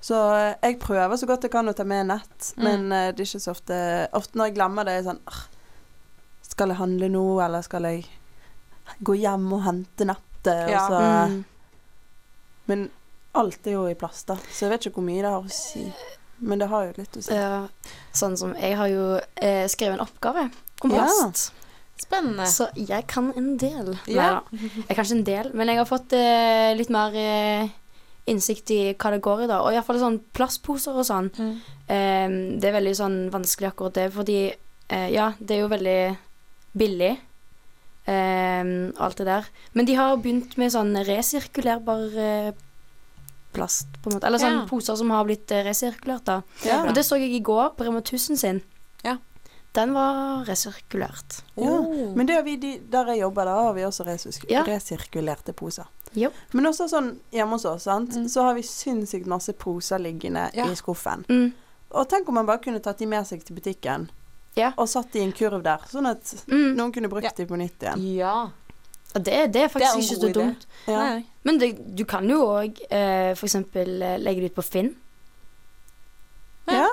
[0.00, 2.65] Så eh, jeg prøver så godt jeg kan å ta med nett, Mm.
[2.65, 3.77] men eh, det er ikke så ofte
[4.17, 5.43] Ofte når jeg glemmer det, er sånn «Ah,
[6.50, 8.07] Skal jeg handle nå, eller skal jeg
[9.07, 10.71] gå hjem og hente nettet?
[10.73, 10.87] Ja.
[10.87, 11.45] Og så, Mm.
[12.71, 12.87] Men
[13.39, 15.54] alt er jo i plast, da, så jeg vet ikke hvor mye det har å
[15.54, 15.85] si.
[16.41, 17.35] Men det har jo litt å si.
[17.37, 17.67] Ja,
[18.17, 19.02] sånn som Jeg har jo
[19.37, 20.47] eh, skrevet en oppgave
[20.87, 21.04] om Ja.
[21.04, 21.50] plast.
[22.00, 22.47] Spennende.
[22.49, 23.91] Så jeg kan en del.
[24.09, 24.41] Ja.
[24.50, 27.69] Nei, Jeg kan ikke en del, men jeg har fått eh, litt mer eh,
[28.30, 29.59] innsikt i hva det går i, da.
[29.67, 31.28] Og iallfall sånn plastposer og sånn.
[31.37, 31.52] Mm.
[31.93, 35.99] Eh, det er veldig sånn vanskelig akkurat det, fordi eh, ja, det er jo veldig
[36.80, 37.13] billig.
[38.06, 38.65] Eh,
[38.99, 39.45] alt det der.
[39.73, 42.52] Men de har begynt med sånn resirkulerbar eh,
[43.52, 44.26] plast, på en måte.
[44.26, 44.67] Eller sånne Ja.
[44.71, 46.43] poser som har blitt eh, resirkulert, da.
[46.65, 46.84] Ja.
[46.86, 48.60] Og det så jeg i går på Rema 1000 sin.
[49.04, 49.17] Ja.
[49.73, 51.43] Den var resirkulert.
[51.56, 52.15] Ja, Oh.
[52.17, 54.04] Men det har vi, de, der jeg jobber, da har vi også
[54.67, 55.84] resirkulerte poser.
[56.15, 56.30] Jo.
[56.52, 58.10] Men også sånn hjemme hos oss, sant?
[58.17, 58.28] Mm.
[58.28, 60.67] så har vi sinnssykt masse poser liggende Ja.
[60.67, 61.25] i skuffen.
[61.28, 61.52] Mm.
[61.93, 64.08] Og tenk om man bare kunne tatt de med seg til butikken
[64.56, 64.73] Ja.
[64.76, 66.75] og satt i en kurv der, sånn at Mm.
[66.76, 67.30] noen kunne brukt Ja.
[67.36, 68.17] dem på nytt igjen.
[68.17, 68.50] Ja.
[69.15, 70.32] Det, det er Det faktisk er ikke så idé.
[70.34, 70.67] dumt.
[70.86, 71.21] Ja.
[71.45, 74.95] Men det, du kan jo òg eh, eksempel eh, legge det ut på Finn.
[76.69, 76.89] Ja.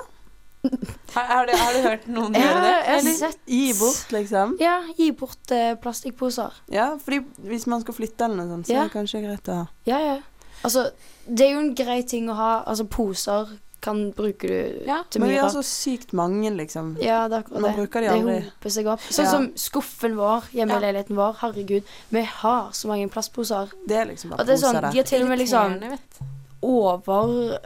[1.14, 2.70] Har, har, du, har du hørt noen Ja, gjøre det?
[2.72, 3.12] jeg har Eller?
[3.20, 4.56] sett Gi bort, liksom.
[4.60, 6.52] Ja, gi bort eh, plastikkposer.
[6.74, 8.80] Ja, fordi hvis man skal flytte eller noe sånt, så Ja.
[8.82, 9.66] er det kanskje greit å ha.
[9.86, 10.16] Ja, ja.
[10.64, 10.90] Altså,
[11.28, 12.50] det er jo en grei ting å ha.
[12.66, 13.46] Altså, poser
[13.80, 16.96] kan bruker du Ja, til Men vi har så sykt mange, liksom.
[17.00, 17.76] Ja, det er akkurat Man det.
[17.78, 19.00] bruker de det hoper seg opp.
[19.00, 19.30] Sånn Ja.
[19.30, 20.78] som skuffen vår hjemme Ja.
[20.78, 21.36] i leiligheten vår.
[21.40, 23.70] Herregud, vi har så mange plastposer.
[23.86, 25.98] Det er liksom bare Og det er poser sånn, de har til og med liksom
[26.62, 27.58] over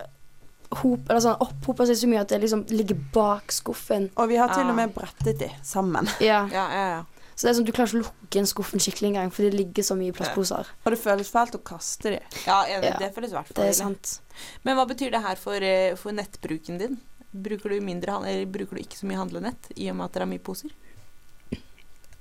[0.83, 4.11] hop, Eller sånn opphopa seg så mye at det liksom ligger bak skuffen.
[4.17, 6.09] Og vi har til og med brettet de sammen.
[6.21, 6.47] Ja.
[6.53, 7.03] Ja, ja, ja.
[7.43, 9.57] Så det er sånn, du klarer ikke å lukke en skuffen skikkelig engang, for det
[9.59, 10.69] ligger så mye plastposer.
[10.87, 12.21] Og det føles fælt å kaste de.
[12.47, 12.93] ja Ja.
[13.01, 14.21] det føles i hvert Det fall er sant.
[14.63, 17.01] Men hva betyr det her for, eh, for nettbruken din?
[17.35, 20.23] Bruker du mindre eller bruker du ikke så mye handlenett i og med at dere
[20.29, 20.71] har mye poser?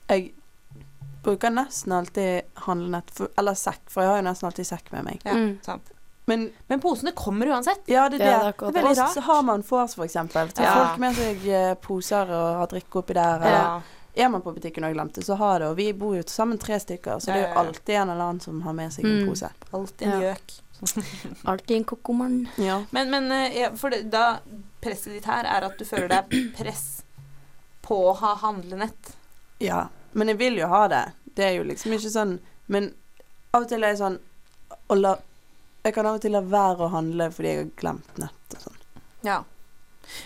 [0.09, 0.31] Jeg
[1.23, 5.03] bruker nesten alltid handlenett, for, eller sekk, for jeg har jo nesten alltid sekk med
[5.05, 5.21] meg.
[5.25, 5.59] Ja, Mm.
[5.63, 5.91] sant.
[6.27, 7.81] Men Men posene kommer uansett.
[7.87, 8.31] ja, det er det.
[8.31, 8.75] Ja, det er det.
[8.77, 10.51] er Veldig så har man vors, for eksempel.
[10.53, 10.73] Tar Ja.
[10.87, 13.81] folk med seg eh, poser og har drikke oppi der, eller Ja.
[14.15, 15.67] Er man på butikken og har glemt det, så har det.
[15.71, 18.41] Og vi bor jo sammen tre stykker, så det er jo alltid en eller annen
[18.43, 19.29] som har med seg en Mm.
[19.29, 19.49] pose.
[19.71, 20.33] Alltid en Ja.
[20.33, 20.51] gjøk.
[21.45, 22.47] Alltid en kokomann.
[22.57, 22.83] Ja.
[22.91, 24.39] Men, men eh, ja, for det, da
[24.81, 27.03] presset ditt her er at du føler deg press
[27.81, 29.15] på å ha handlenett.
[29.59, 29.87] ja.
[30.13, 31.05] Men jeg vil jo ha det.
[31.23, 32.33] Det er jo liksom ikke sånn
[32.67, 32.89] Men
[33.55, 34.17] av og til er jeg sånn
[34.91, 35.13] å la
[35.85, 38.65] Jeg kan av og til la være å handle fordi jeg har glemt nett og
[38.65, 38.81] sånn.
[39.23, 39.37] Ja.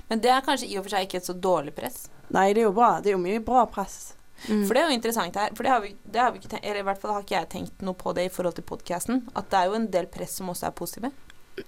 [0.09, 2.07] Men det er kanskje i og for seg ikke et så dårlig press.
[2.33, 2.99] Nei, det er jo bra.
[3.01, 4.13] Det er jo mye bra press.
[4.49, 4.65] Mm.
[4.67, 5.53] For det er jo interessant her.
[5.55, 7.37] For det har vi, det har vi ikke tenkt Eller i hvert fall har ikke
[7.37, 9.21] jeg tenkt noe på det i forhold til podkasten.
[9.35, 11.11] At det er jo en del press som også er positive.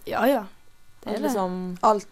[0.09, 0.43] Ja, ja.
[1.03, 2.07] Det er liksom Alt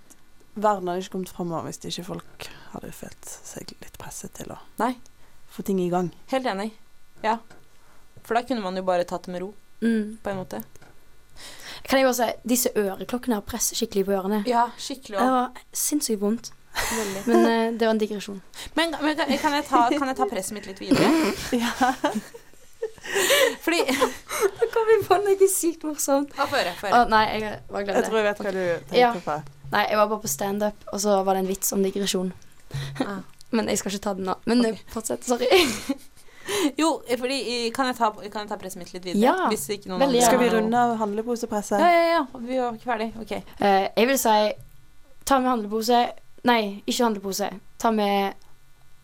[0.56, 4.60] Verden hadde ikke kommet framover hvis ikke folk hadde følt seg litt presset til å
[4.80, 4.94] Nei.
[5.52, 6.14] få ting i gang.
[6.32, 6.70] Helt enig.
[7.26, 7.40] Ja.
[8.24, 9.54] For da kunne man jo bare tatt det med ro,
[9.84, 10.16] Mm.
[10.24, 10.62] på en måte.
[11.84, 14.40] Kan jeg bare si, disse øreklokkene har presser skikkelig på ørene.
[14.48, 15.26] Ja, skikkelig også.
[15.26, 16.52] Det var sinnssykt vondt.
[17.26, 18.42] Men eh, det var en digresjon.
[18.76, 21.12] Men, men kan, kan, jeg ta, kan jeg ta presset mitt litt videre?
[21.64, 21.92] Ja.
[23.62, 23.80] Fordi
[24.60, 26.34] Da kom vi på noe sykt morsomt.
[26.38, 26.74] Ja, få høre.
[26.80, 28.08] Få Å, nei, jeg bare Jeg glemte det.
[28.10, 29.12] tror jeg vet hva du tenker Ja.
[29.28, 29.38] på.
[29.76, 32.34] Nei, jeg var bare på standup, og så var det en vits om digresjon.
[33.06, 33.22] Ah.
[33.56, 34.36] Men jeg skal ikke ta den nå.
[34.50, 35.24] Men eh, fortsett.
[35.26, 35.48] Sorry.
[36.78, 39.22] Jo, fordi eh, kan jeg, ta, kan jeg ta presset mitt litt videre?
[39.24, 41.82] Ja, Hvis ikke noen veldig andre- Skal vi runde av handleposepresset?
[41.82, 42.42] Ja, ja, ja.
[42.42, 43.08] Vi var ikke ferdig.
[43.22, 43.32] OK.
[43.38, 44.36] Eh, jeg vil si
[45.26, 46.04] ta med handlepose.
[46.46, 47.50] Nei, ikke handlepose.
[47.82, 48.34] Ta med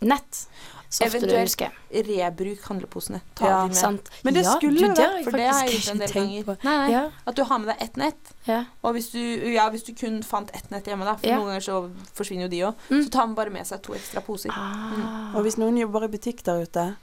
[0.02, 0.46] nett.
[0.92, 1.72] Så ofte du Eventuelt.
[2.08, 3.22] Rebruk handleposene.
[3.40, 3.76] Ta Ja, med.
[3.80, 4.10] Sant.
[4.28, 6.44] Men det ja, skulle du, det vært- For det har jeg gjort en del ganger.
[6.44, 6.56] på.
[6.66, 6.90] Nei, nei.
[6.92, 8.34] Ja, At du har med deg ett nett.
[8.46, 8.66] ja.
[8.84, 9.20] Og hvis du,
[9.54, 11.38] ja, hvis du kun fant ett nett hjemme, da, for Ja.
[11.38, 13.04] noen ganger så forsvinner jo de òg, Mm.
[13.06, 14.50] så tar man bare med seg to ekstra poser.
[14.52, 15.32] Ah.
[15.36, 16.96] Og hvis noen jobber i butikk der ute,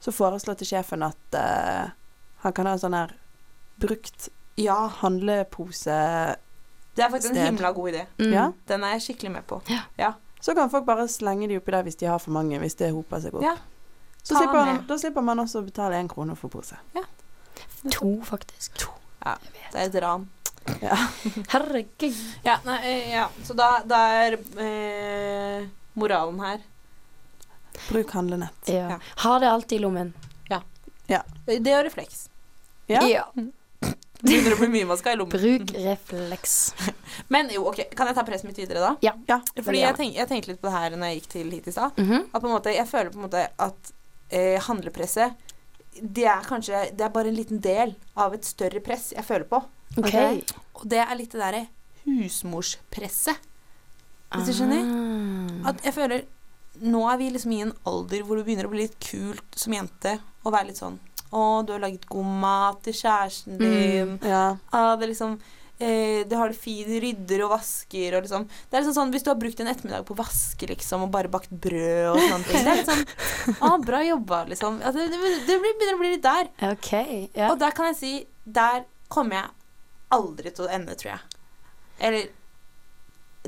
[0.00, 1.90] så foreslår til sjefen at uh,
[2.44, 3.10] han kan ha en sånn her
[3.80, 4.86] brukt Ja.
[4.88, 6.36] handlepose
[7.00, 8.02] Det er faktisk en himla god idé.
[8.20, 8.32] Mm.
[8.34, 8.42] Ja.
[8.68, 9.62] Den er jeg skikkelig med på.
[10.40, 12.90] Så kan folk bare slenge de oppi der hvis de har for mange, hvis det
[12.92, 13.44] hoper seg opp.
[13.44, 13.54] Ja.
[14.20, 16.76] Så slipper, da slipper man også å betale én krone for pose.
[17.96, 18.84] To, faktisk.
[19.72, 20.28] Det er et ran.
[20.84, 20.96] Ja.
[21.54, 22.18] Herregud.
[22.44, 23.28] Ja, nei, eh, ja.
[23.44, 25.64] Så da, da er eh,
[25.96, 26.60] moralen her
[27.88, 28.68] Bruk handlenett.
[28.68, 28.90] Ja.
[28.92, 28.98] Ja.
[29.24, 30.12] Ha det alltid i lommen.
[31.46, 32.26] Det og refleks.
[32.86, 33.00] Ja.
[34.20, 35.32] Begynner å bli mye man skal i lommen.
[35.32, 36.56] Bruk refleks.
[37.32, 38.90] Men jo, ok, kan jeg ta presset mitt videre, da?
[39.04, 39.14] Ja.
[39.30, 41.70] Ja, Fordi jeg, tenk, jeg tenkte litt på det her når jeg gikk til hit
[41.70, 41.96] i stad.
[42.00, 42.26] Mhm.
[42.28, 43.92] At på en måte, jeg føler på en måte at
[44.28, 45.46] eh, handlepresset
[46.00, 49.48] det er kanskje Det er bare en liten del av et større press jeg føler
[49.50, 49.58] på.
[49.98, 50.06] OK.
[50.06, 50.52] Ok.
[50.80, 51.64] Og det er litt det derre
[52.06, 53.48] husmorspresset.
[54.30, 54.86] Hvis du skjønner?
[54.86, 55.72] Ah.
[55.72, 56.28] At jeg føler
[56.80, 59.74] Nå er vi liksom i en alder hvor det begynner å bli litt kult som
[59.74, 60.14] jente
[60.46, 64.16] å være litt sånn Å, du har laget god mat til kjæresten din.
[64.26, 64.56] Ja.
[64.74, 65.36] Ah, det er liksom
[65.78, 69.26] eh, Du har det fint, rydder og vasker og liksom Det er liksom sånn hvis
[69.26, 72.48] du har brukt en ettermiddag på å vaske liksom og bare bakt brød og sånne
[72.48, 72.66] ting.
[72.66, 74.80] Det er litt sånn ah, Bra jobba, liksom.
[74.82, 76.50] Det, det, det begynner å bli litt der.
[76.72, 77.52] Okay, yeah.
[77.52, 78.12] Og der kan jeg si
[78.44, 79.54] Der kommer jeg
[80.18, 81.40] aldri til å ende, tror jeg.
[82.02, 82.28] Eller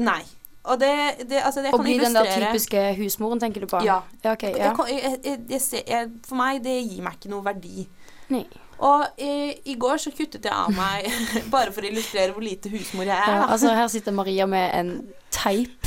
[0.01, 0.23] Nei.
[0.63, 0.91] Og det,
[1.29, 3.81] det Altså, det kan bli den der typiske husmoren, tenker du på?
[3.85, 4.01] Ja.
[4.25, 4.73] Ja, okay, Ja.
[4.89, 7.89] jeg, jeg, jeg, for meg, det gir meg ikke noe verdi.
[8.31, 8.45] Nei.
[8.83, 11.07] Og eh, i går så kuttet jeg av meg
[11.55, 13.37] Bare for å illustrere hvor lite husmor jeg er.
[13.39, 14.95] Ja, altså, her sitter Maria med en
[15.33, 15.79] teip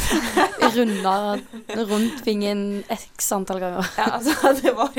[0.75, 1.37] runda
[1.89, 3.89] rundt fingeren x antall ganger.
[3.97, 4.95] Ja, altså, det var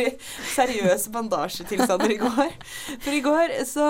[0.52, 2.54] seriøse bandasjetilstander i går.
[3.04, 3.88] For i går så,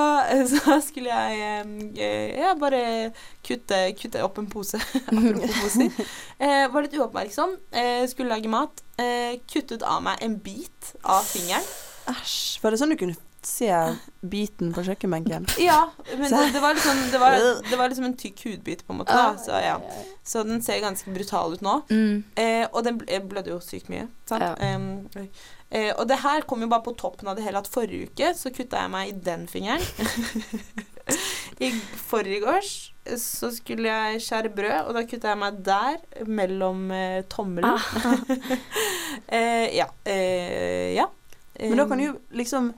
[0.52, 3.12] så skulle jeg eh, ja, bare
[3.46, 4.80] kutte, kutte opp en pose.
[5.10, 6.08] Apropos poser.
[6.38, 7.56] Eh, var litt uoppmerksom.
[7.72, 8.84] Eh, skulle lage mat.
[9.00, 11.64] Eh, kuttet av meg en bit av fingeren.
[12.12, 12.60] Æsj.
[12.62, 13.70] Var det sånn du kunne se
[14.20, 15.46] biten på kjøkkenbenken?
[15.62, 17.36] Ja, men det, det, var liksom, det, var,
[17.70, 19.14] det var liksom en tykk hudbit, på en måte.
[19.14, 19.36] Da.
[19.38, 19.76] Så, ja.
[20.24, 21.78] så den ser ganske brutal ut nå.
[21.90, 22.24] Mm.
[22.34, 24.08] Eh, og den blødde jo sykt mye.
[24.28, 24.42] Sant?
[24.42, 25.26] Ja.
[25.70, 28.34] Eh, og det her kom jo bare på toppen av det hele at forrige uke
[28.38, 29.82] så kutta jeg meg i den fingeren.
[31.66, 31.70] I
[32.08, 32.72] forgårs
[33.22, 37.78] så skulle jeg skjære brød, og da kutta jeg meg der, mellom eh, tommelen.
[37.78, 38.24] Ah.
[39.38, 39.86] eh, ja.
[40.02, 41.06] Eh, ja.
[41.60, 42.72] Men da kan du liksom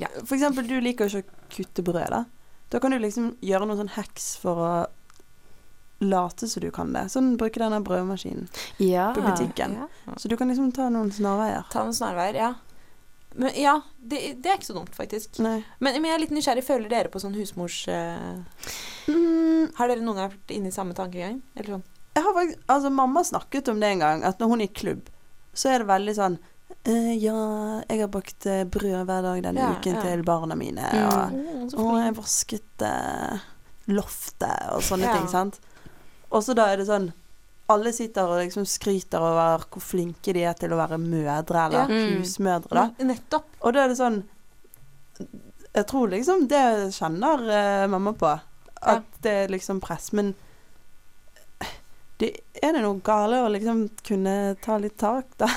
[0.00, 0.08] Ja.
[0.24, 2.24] For eksempel, du liker jo ikke å kutte brød, da.
[2.72, 4.70] Da kan du liksom gjøre noen sånn hacks for å
[6.04, 7.06] late som du kan det.
[7.12, 8.48] Sånn bruke denne brødmaskinen
[8.82, 9.12] Ja.
[9.14, 9.76] på butikken.
[9.78, 10.16] Ja.
[10.18, 11.64] Så du kan liksom ta noen snarveier.
[11.70, 12.54] Ta noen snarveier, ja.
[13.34, 15.38] Men ja, det, det er ikke så dumt, faktisk.
[15.42, 16.66] Men, men jeg er litt nysgjerrig.
[16.66, 17.80] Føler dere på sånn husmors...
[17.88, 18.42] uh...
[19.10, 21.40] Mm, har dere noen gang vært inne i samme tankegang?
[21.54, 21.86] Eller sånn?
[22.14, 24.74] jeg har faktisk Altså, mamma snakket om det en gang, at når hun er i
[24.74, 25.08] klubb,
[25.54, 26.38] så er det veldig sånn
[26.84, 27.34] «Eh, ja,
[27.88, 30.02] jeg har bakt eh, brød hver dag denne Ja, uken ja.
[30.04, 30.84] til barna mine.
[30.84, 31.04] Mm.
[31.08, 33.38] Og Oh, så jeg vasket uh,
[33.88, 35.14] loftet og sånne Ja.
[35.16, 35.60] ting, sant.
[36.30, 37.12] Og så da er det sånn
[37.72, 41.88] Alle sitter og liksom skryter over hvor flinke de er til å være mødre, eller.
[41.88, 42.18] Mm.
[42.20, 42.84] husmødre, da.
[42.98, 43.46] Mm, Nettopp.
[43.62, 44.22] Og da er det sånn
[45.74, 48.34] Jeg tror liksom det kjenner mamma på.
[48.82, 50.12] At det er liksom press.
[50.12, 50.34] Men
[52.18, 52.28] det
[52.62, 55.48] er det noe gale å liksom kunne ta litt tak, da?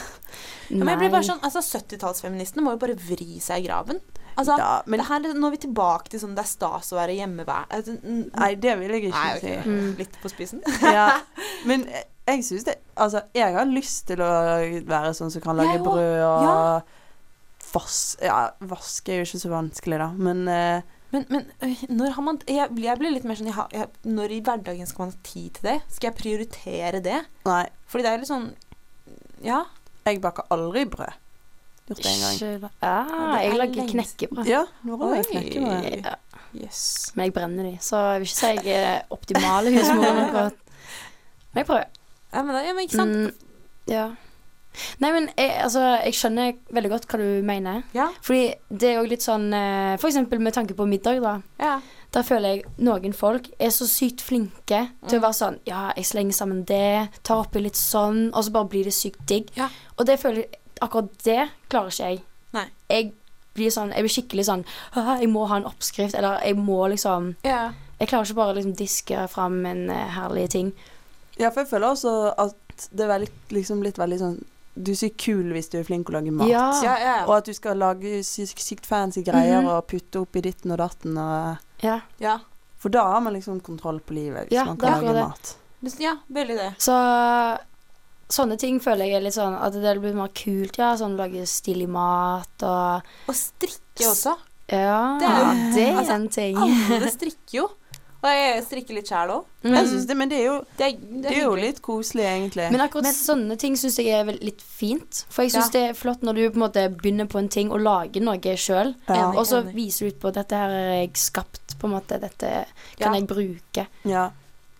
[0.69, 4.01] Ja, men jeg blir bare sånn, altså 70-tallsfeministene må jo bare vri seg i graven.
[4.37, 6.99] Altså, Ja, men det her, Nå er vi tilbake til sånn det er stas å
[6.99, 7.65] være hjemmevær...
[7.73, 9.55] Altså, Nei, det vil jeg ikke Nei, okay.
[9.63, 9.71] si.
[9.71, 9.87] Mm.
[9.97, 10.61] Litt på spissen.
[10.97, 11.07] Ja,
[11.69, 14.29] men eh, jeg syns det Altså, jeg har lyst til å
[14.89, 16.59] være sånn som kan lage brød og Ja.
[17.71, 21.49] vas Ja, vaske er jo ikke så vanskelig, da, men uh, Men, men
[21.89, 24.89] når har man jeg, jeg blir litt mer sånn jeg har, jeg, Når i hverdagen
[24.89, 25.77] skal man ha tid til det?
[25.95, 27.21] Skal jeg prioritere det?
[27.47, 27.63] Nei.
[27.87, 28.49] Fordi det er litt sånn
[29.45, 29.63] Ja.
[30.07, 31.15] Jeg baker aldri brød.
[31.87, 32.35] Gjort det en gang.
[32.35, 32.95] Ikke, ja,
[33.37, 34.47] jeg er lager knekkebrød.
[34.49, 35.91] Ja, nå har jeg knekkebrød.
[36.03, 36.15] Ja,
[36.57, 37.11] Yes.
[37.15, 40.05] men jeg brenner de, så jeg vil ikke si jeg er optimale husmor.
[40.23, 40.55] akkurat.
[41.51, 41.83] Men jeg prøver.
[42.33, 43.17] Ja, men, ja, men ikke sant?
[43.17, 44.05] Mm, ja.
[45.01, 47.83] Nei, men jeg, altså, jeg skjønner veldig godt hva du mener.
[47.97, 48.07] Ja.
[48.25, 51.35] Fordi det er jo litt sånn eh, For eksempel med tanke på middag, da.
[51.61, 51.77] ja.
[52.13, 55.25] Der føler jeg noen folk er så sykt flinke til å Mm.
[55.27, 58.83] være sånn Ja, jeg slenger sammen det, tar oppi litt sånn, og så bare blir
[58.85, 59.49] det sykt digg.
[59.55, 59.69] Ja.
[59.97, 62.21] Og det føler jeg Akkurat det klarer ikke jeg.
[62.53, 62.65] Nei.
[62.89, 63.13] Jeg
[63.55, 64.65] blir sånn Jeg blir skikkelig sånn
[65.19, 67.71] Jeg må ha en oppskrift, eller jeg må liksom ja.
[67.99, 70.73] Jeg klarer ikke bare å liksom diske fram en uh, herlig ting.
[71.39, 72.55] Ja, for jeg føler også at
[72.93, 74.43] det er veldig, liksom litt veldig sånn
[74.77, 76.47] Du er sykt kul hvis du er flink til å lage mat.
[76.47, 76.71] Ja.
[76.83, 79.67] Ja, ja, Og at du skal lage sykt, sykt fancy greier Mhm.
[79.67, 81.99] og putte oppi ditten og datten og Ja.
[82.19, 82.39] ja.
[82.77, 85.55] For da har man liksom kontroll på livet, hvis Ja, man kan lage mat.
[85.99, 86.71] Ja, veldig det.
[86.81, 86.93] Så
[88.29, 90.93] sånne ting føler jeg er litt sånn At det blir mer kult, ja.
[90.99, 94.35] Sånn lage stilig mat og Og strikke også.
[94.67, 96.57] Ja, Det er jo- det er altså, en ting.
[96.57, 97.67] Alle strikker jo.
[98.23, 99.43] Og jeg strikker litt sjæl òg.
[99.63, 99.75] Mm.
[100.07, 102.71] Det, men det er jo, Det, er- det det er jo litt koselig, egentlig.
[102.71, 105.25] Men akkurat Men- sånne ting syns jeg er litt fint.
[105.29, 105.75] For jeg syns Ja.
[105.77, 108.39] det er flott når du på en måte begynner på en ting og lager noe
[108.57, 109.29] sjøl, ja.
[109.31, 112.19] Og så viser du ut på dette her er jeg skapt, på en måte.
[112.19, 112.65] Dette
[112.97, 113.19] kan Ja.
[113.19, 113.87] jeg bruke.
[114.03, 114.31] ja.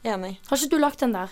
[0.04, 0.38] Enig.
[0.47, 1.30] Har ikke du lagt den der?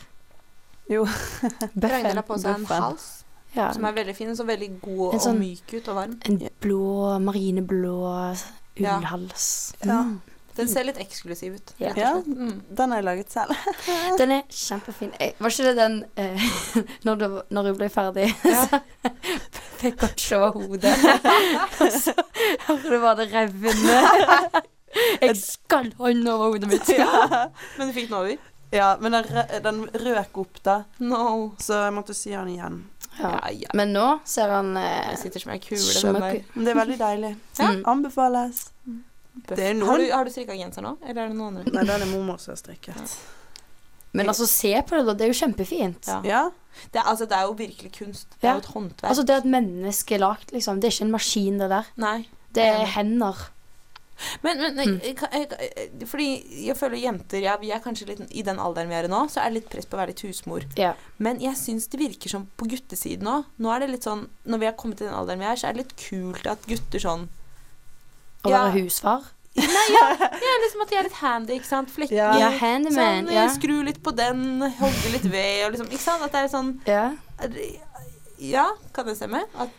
[0.90, 1.06] Jo.
[1.42, 2.16] Ragnhild Bøffen.
[2.16, 3.24] har på seg en hals
[3.56, 3.72] Ja.
[3.74, 6.20] som er veldig fin, så veldig god En sånn- og myk ut og varm.
[6.26, 8.36] En blå, marineblå
[8.78, 9.74] ullhals.
[9.84, 10.04] Ja.
[10.04, 10.22] Mm.
[10.56, 11.74] Den ser litt eksklusiv ut.
[11.82, 11.92] Ja.
[12.00, 12.12] Ja.
[12.26, 12.62] Mm.
[12.70, 13.52] Den har jeg laget selv.
[14.20, 15.12] Den er kjempefin.
[15.20, 16.46] Jeg, Var ikke det den eh,
[17.08, 18.64] når, du, når hun ble ferdig, Ja.
[18.70, 18.80] så
[19.82, 20.96] fikk hun ikke over hodet.
[21.84, 22.16] Og så
[22.68, 24.02] hører du bare det revne.
[25.22, 26.90] Jeg skal hånden over hodet mitt.
[26.96, 27.48] ja.
[27.78, 28.36] Men du fikk den over?
[28.76, 29.28] ja, men den,
[29.64, 31.52] den røk opp, da, No.
[31.64, 32.80] så jeg måtte si den igjen.
[33.20, 33.30] Ja.
[33.30, 33.70] Ja, ja.
[33.80, 37.30] Men nå ser han eh, Jeg sitter som ei kule, det er veldig deilig.
[37.60, 37.70] Ja.
[37.72, 37.84] Mm.
[37.94, 38.66] Anbefales.
[39.48, 41.74] Det er noen- Har du, har du strikka genser nå, eller er det noen andre?
[41.76, 43.18] Nei, den er mormor som har strikket.
[44.16, 45.14] Men altså, se på det, da.
[45.14, 46.08] Det er jo kjempefint.
[46.08, 46.22] Ja.
[46.24, 46.44] Ja.
[46.92, 48.28] Det, er- altså, det er jo virkelig kunst.
[48.40, 49.10] Det er jo et håndverk.
[49.10, 50.80] Altså, det er et menneske lagd, liksom.
[50.80, 51.86] Det er ikke en maskin, det der.
[51.98, 52.28] Nei.
[52.56, 53.36] Det er hender.
[54.42, 55.00] Men, men Mm.
[55.04, 55.48] jeg, jeg,
[56.00, 56.28] jeg, fordi
[56.70, 59.26] jeg føler jenter ja, Vi er kanskje litt i den alderen vi er i nå,
[59.28, 60.64] så er det litt press på å være litt husmor.
[60.80, 60.94] Ja.
[61.20, 63.44] Men jeg syns det virker som på guttesiden òg.
[63.60, 65.68] Nå er det litt sånn Når vi har kommet til den alderen vi er, så
[65.68, 67.28] er det litt kult at gutter sånn
[68.46, 68.64] Å Ja.
[68.66, 69.32] være husfar.
[69.56, 71.90] Nei, ja, ja, liksom at de er litt handy, ikke sant.
[71.90, 72.12] Flekker.
[72.18, 72.34] Ja.
[72.38, 73.26] Ja, handyman.
[73.26, 73.46] Sånn, Ja.
[73.54, 76.24] Skru litt på den, hogge litt ved, og liksom Ikke sant?
[76.28, 77.06] At det er sånn ja.
[78.38, 79.44] Ja, kan det stemme?
[79.56, 79.70] At,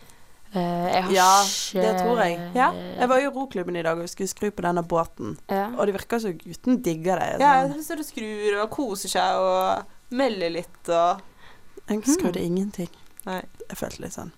[0.54, 2.38] uh, jeg har Ja, ikke det tror jeg.
[2.56, 2.70] Ja.
[2.72, 5.36] Jeg var i roklubben i dag og skulle skru på denne båten.
[5.52, 5.66] Ja.
[5.76, 7.40] Og det virker som gutten digger det.
[7.44, 7.76] ja, Sånn.
[7.76, 9.84] så står og skrur og koser seg og
[10.16, 11.20] melder litt og
[11.88, 12.88] Jeg skrudde ingenting.
[13.26, 13.42] Nei.
[13.68, 14.32] Jeg følte litt sånn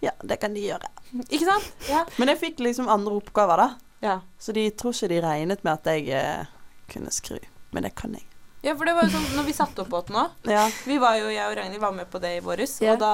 [0.00, 0.88] Ja, det kan de gjøre.
[1.28, 1.66] Ikke sant?
[1.90, 2.04] Ja.
[2.16, 3.68] Men jeg fikk liksom andre oppgaver, da.
[4.06, 4.18] ja.
[4.40, 6.46] Så de tror ikke de regnet med at jeg eh,
[6.92, 7.36] kunne skru.
[7.74, 8.24] Men det kan jeg.
[8.64, 10.32] Ja, for det var jo sånn når vi satte opp båten òg.
[10.56, 10.64] Ja.
[10.88, 12.78] Vi var jo, jeg og Ragnhild var med på det i våres.
[12.84, 13.12] Og da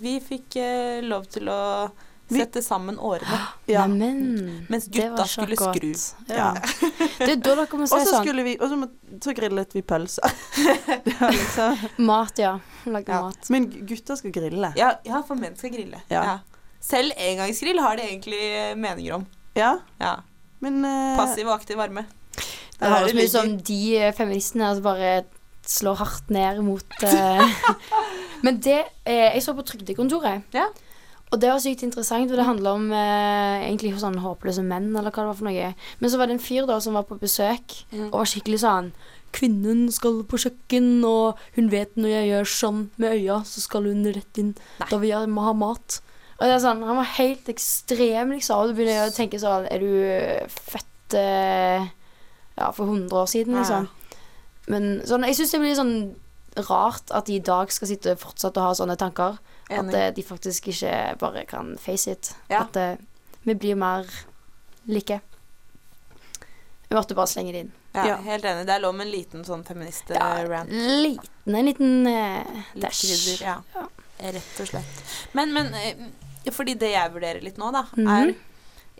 [0.00, 1.60] vi fikk eh, lov til å
[2.30, 3.38] sette sammen årene.
[3.66, 3.86] ja.
[3.90, 4.66] Neimen.
[4.70, 5.76] Mens gutta skulle godt.
[5.76, 5.90] skru.
[6.30, 6.52] Ja.
[7.18, 8.78] Det er da dere må Og si så sånn skulle vi Og så,
[9.24, 10.30] så grillet vi pølser.
[11.34, 12.54] liksom Mat, ja.
[12.86, 13.20] Lage Ja.
[13.26, 13.50] mat.
[13.50, 14.72] Men gutter skal grille.
[14.78, 16.00] Ja, ja, for menn skal grille.
[16.10, 16.38] Ja.
[16.80, 19.26] Selv engangsgrill har de egentlig eh, meninger om.
[19.58, 20.14] Ja, Ja.
[20.60, 22.06] men uh, Passiv og aktiv varme.
[22.80, 25.10] Det høres mye som de eh, feministene altså bare
[25.68, 27.42] slår hardt ned mot uh,
[28.44, 30.46] Men det eh, Jeg så på Trygdekontoret.
[30.56, 30.68] Ja.
[31.30, 35.12] Og det var sykt interessant, for det handla om eh, egentlig sånn håpløse menn, eller
[35.14, 35.68] hva det var for noe.
[36.00, 38.08] Men så var det en fyr da som var på besøk, Mm.
[38.12, 38.92] og var skikkelig sånn
[39.32, 43.84] Kvinnen skal på kjøkken, og hun vet når jeg gjør sånn med øya, så skal
[43.86, 44.56] hun rett inn.
[44.80, 44.88] Nei.
[44.90, 46.00] Da vil jeg ha mat.
[46.40, 48.58] Og det er sånn, Han var helt ekstrem, liksom.
[48.58, 51.86] Og du begynner å tenke sånn Er du eh, født eh,
[52.58, 53.86] ja, for 100 år siden, liksom?
[53.86, 54.18] ja.
[54.66, 56.14] Men sånn, jeg syns det blir sånn
[56.68, 59.38] rart at de i dag skal sitte fortsatt og ha sånne tanker.
[59.70, 59.94] At Enig.
[59.94, 62.32] At de faktisk ikke bare kan face it.
[62.50, 62.64] Ja.
[62.64, 62.96] At eh,
[63.44, 64.06] vi blir mer
[64.90, 65.20] like.
[66.88, 67.72] Vi måtte bare slenge det inn.
[67.94, 68.16] Ja, Ja.
[68.22, 68.66] Helt enig.
[68.66, 70.70] Det er lov med en liten sånn feminist-rant.
[70.70, 73.00] liten, en liten uh, dash.
[73.06, 73.42] krydder.
[73.46, 73.56] Ja.
[73.74, 73.86] Ja.
[74.30, 75.02] Rett og slett.
[75.32, 78.08] Men, men eh, fordi det jeg vurderer litt nå, da, Mhm.
[78.08, 78.34] er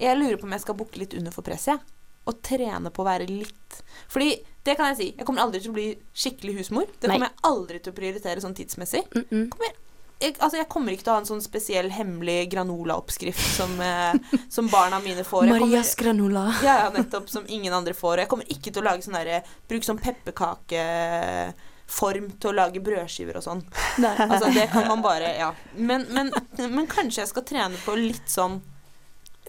[0.01, 1.81] Jeg lurer på om jeg skal bukke litt under for presset, jeg.
[2.27, 4.31] å trene på å være litt Fordi
[4.65, 5.15] det kan jeg si.
[5.19, 6.87] Jeg kommer aldri til å bli skikkelig husmor.
[7.01, 7.19] Det Nei.
[7.19, 9.03] kommer jeg aldri til å prioritere sånn tidsmessig.
[9.15, 9.51] Mm -mm.
[9.61, 9.75] Jeg,
[10.21, 14.15] altså, jeg kommer ikke til å ha en sånn spesiell hemmelig granolaoppskrift som, eh,
[14.53, 15.45] som barna mine får.
[15.49, 16.45] Jeg kommer, granola.
[16.65, 17.29] ja, ja, nettopp.
[17.33, 18.13] Som ingen andre får.
[18.19, 22.81] Og jeg kommer ikke til å lage sånn derre Bruke sånn pepperkakeform til å lage
[22.85, 23.63] brødskiver og sånn.
[23.99, 25.51] Altså, det kan man bare Ja.
[25.75, 28.61] Men, men, men kanskje jeg skal trene på litt sånn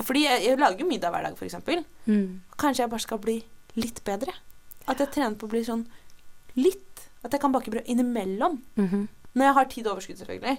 [0.01, 1.83] Fordi jeg, jeg lager middag hver dag, eksempel.
[2.07, 2.41] Mm.
[2.57, 3.37] Kanskje jeg bare skal bli
[3.77, 4.31] litt bedre.
[4.89, 5.83] At jeg trener på å bli sånn
[6.57, 6.95] litt.
[7.23, 8.55] At jeg kan bake brød innimellom.
[8.79, 9.03] Mhm.
[9.33, 10.57] Når jeg har tid og overskudd, selvfølgelig.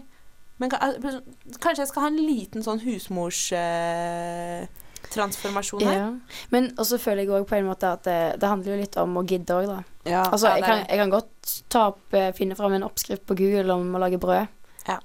[0.59, 5.97] Men kanskje jeg skal ha en liten sånn husmorstransformasjon eh, her.
[5.99, 6.11] Ja.
[6.55, 9.11] Men også føler jeg òg på en måte at det, det handler jo litt om
[9.21, 9.79] å gidde òg, da.
[10.09, 10.23] Ja.
[10.29, 11.37] Altså, Ja, jeg, kan, jeg kan godt
[11.73, 14.47] ta opp, eh, finne fram en oppskrift på Google om å lage brød.
[14.89, 14.99] Ja.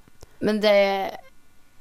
[0.44, 0.76] Men det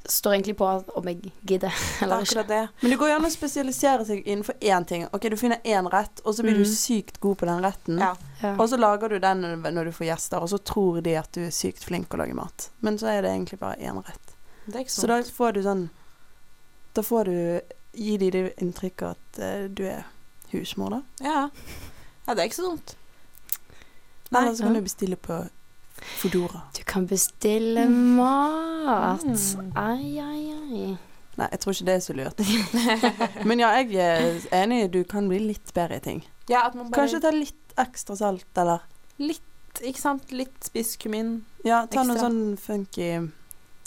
[0.08, 2.44] står egentlig på om jeg gidder er eller ikke.
[2.48, 2.62] det.
[2.82, 5.02] Men det går gjerne å spesialisere seg innenfor én ting.
[5.14, 6.64] Ok, Du finner én rett, og så blir Mm.
[6.64, 8.00] du sykt god på den retten.
[8.00, 8.14] Ja.
[8.42, 8.54] Ja.
[8.56, 11.42] Og så lager du den når du får gjester, og så tror de at du
[11.48, 12.70] er sykt flink å lage mat.
[12.86, 14.36] Men så er det egentlig bare én rett.
[14.68, 15.84] Det er ikke Så da får du sånn
[16.94, 17.38] Da får du
[17.98, 20.04] gi de det inntrykket at uh, du er
[20.52, 21.02] husmor, da.
[21.24, 21.50] Ja.
[22.28, 22.96] ja, det er ikke så dumt.
[24.30, 24.82] Nei, Eller så kan ja.
[24.82, 25.38] du bestille på
[25.98, 26.62] Fodora.
[26.78, 29.24] Du kan bestille mat.
[29.24, 29.72] Mm.
[29.76, 30.98] Ai, ai, ai.
[31.38, 32.44] Nei, jeg tror ikke det er så lurt.
[33.50, 34.82] Men ja, jeg er enig.
[34.94, 36.22] Du kan bli litt bedre i ting.
[36.50, 38.80] Ja, at man bare Kanskje ta litt ekstra salt, eller
[39.20, 39.42] litt,
[39.82, 40.32] ikke sant?
[40.32, 41.44] Litt spisskummin.
[41.66, 42.30] Ja, ta noe Ekstra.
[42.30, 43.32] sånn funky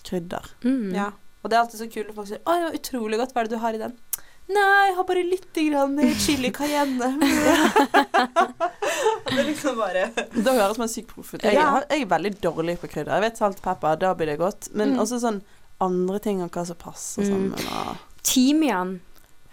[0.04, 0.44] krydder.
[0.64, 0.94] Mm.
[0.94, 1.10] Ja.
[1.42, 3.32] Og det er alltid så kult når folk sier 'Å, ja, utrolig godt.
[3.32, 3.96] Hva er det du har i den?'
[4.50, 7.18] Nei, jeg har bare lite grann chili cayenne.
[9.30, 11.42] det er liksom bare Da høres man sykt proff ut.
[11.44, 11.66] Jeg, Ja.
[11.70, 13.12] har- jeg er veldig dårlig på krydder.
[13.12, 14.68] Jeg vet salt og pepper, da blir det godt.
[14.74, 14.98] Men Mm.
[15.00, 15.42] også sånn
[15.80, 17.28] andre ting og hva som passer Mm.
[17.28, 17.52] sammen.
[17.88, 19.00] Og Timian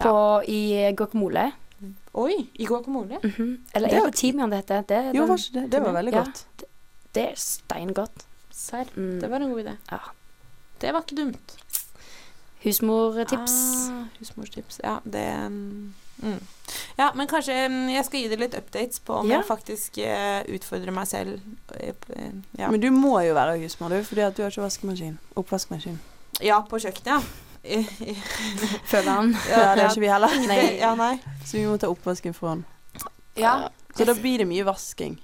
[0.00, 1.52] på, i guacamole.
[2.14, 3.18] Oi, i guacamole?
[3.22, 3.58] Mhm.
[3.74, 4.82] Eller Det er det timian det heter?
[4.88, 5.70] Det, Jo, den- det?
[5.72, 6.24] Det var veldig Ja.
[6.24, 6.44] godt.
[7.14, 8.24] det er steingodt.
[8.50, 8.84] Serr.
[8.96, 9.20] Mm.
[9.20, 9.76] Det var en god idé.
[9.90, 9.98] Ja.
[10.80, 11.56] Det var ikke dumt.
[12.64, 13.52] Husmortips.
[13.90, 14.80] Ah, husmortips.
[14.84, 15.92] Ja, det mm.
[16.98, 19.36] Ja, men kanskje mm, jeg skal gi deg litt updates på om Ja.
[19.38, 21.40] jeg faktisk eh, utfordrer meg selv.
[21.74, 22.70] eh, eh, Ja.
[22.70, 25.18] Men du må jo være husmor, du, fordi at du har ikke vaskemaskin.
[25.36, 25.98] Oppvaskmaskin.
[26.42, 27.20] ja, på kjøkkenet, ja.
[28.88, 29.32] Føler han.
[29.50, 30.36] Ja, det er ikke vi heller.
[30.48, 30.58] Nei.
[30.82, 31.14] Ja, nei.
[31.44, 32.64] Så vi må ta oppvasken for han.
[33.38, 33.68] Ja.
[33.96, 35.18] Så da blir det mye vasking.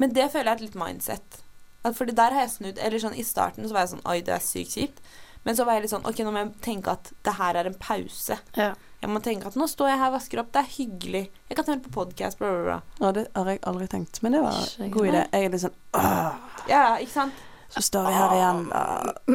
[0.00, 1.40] Men det føler jeg er et litt mindset.
[1.84, 2.80] For fordi der har jeg snudd.
[2.82, 5.00] Eller sånn i starten så var jeg sånn Oi, det er sykt kjipt.
[5.46, 7.68] Men så var jeg litt sånn Ok, nå må jeg tenke at det her er
[7.70, 8.38] en pause.
[8.58, 8.72] Ja.
[9.02, 10.48] Jeg må tenke at nå står jeg her og vasker opp.
[10.56, 11.24] Det er hyggelig.
[11.50, 12.78] Jeg kan høre på podkast, bla, bla, bla.
[13.04, 14.18] Ja, det har jeg aldri tenkt.
[14.24, 15.20] Men det var en god idé.
[15.30, 17.44] Jeg er litt sånn Åh, Ja, ikke sant?
[17.76, 18.60] Så står vi her igjen.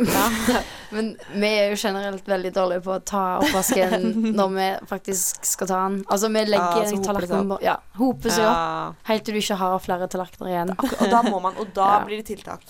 [0.10, 0.62] Ja.
[0.91, 5.69] Men vi er jo generelt veldig dårlige på å ta oppvasken når vi faktisk skal
[5.69, 5.99] ta den.
[6.10, 9.60] Altså, vi legger Ja, hoper seg tallerkenen Ja, hoper seg opp helt til du ikke
[9.62, 10.73] har flere tallerkener igjen.
[10.80, 12.04] Og da må man, og da Ja.
[12.08, 12.65] blir det tiltak.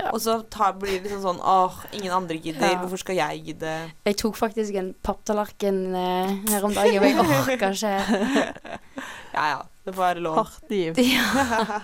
[0.00, 0.12] Ja.
[0.14, 2.70] Og så tar, blir det liksom sånn Åh, ingen andre gidder.
[2.70, 2.78] Ja.
[2.80, 3.72] Hvorfor skal jeg gidde?
[4.06, 7.96] Jeg tok faktisk en papptallerken eh, her om dagen, men jeg orka ikke.
[9.34, 10.36] Ja ja, det får være lov.
[10.40, 10.94] Hardt liv.
[11.10, 11.80] Ja.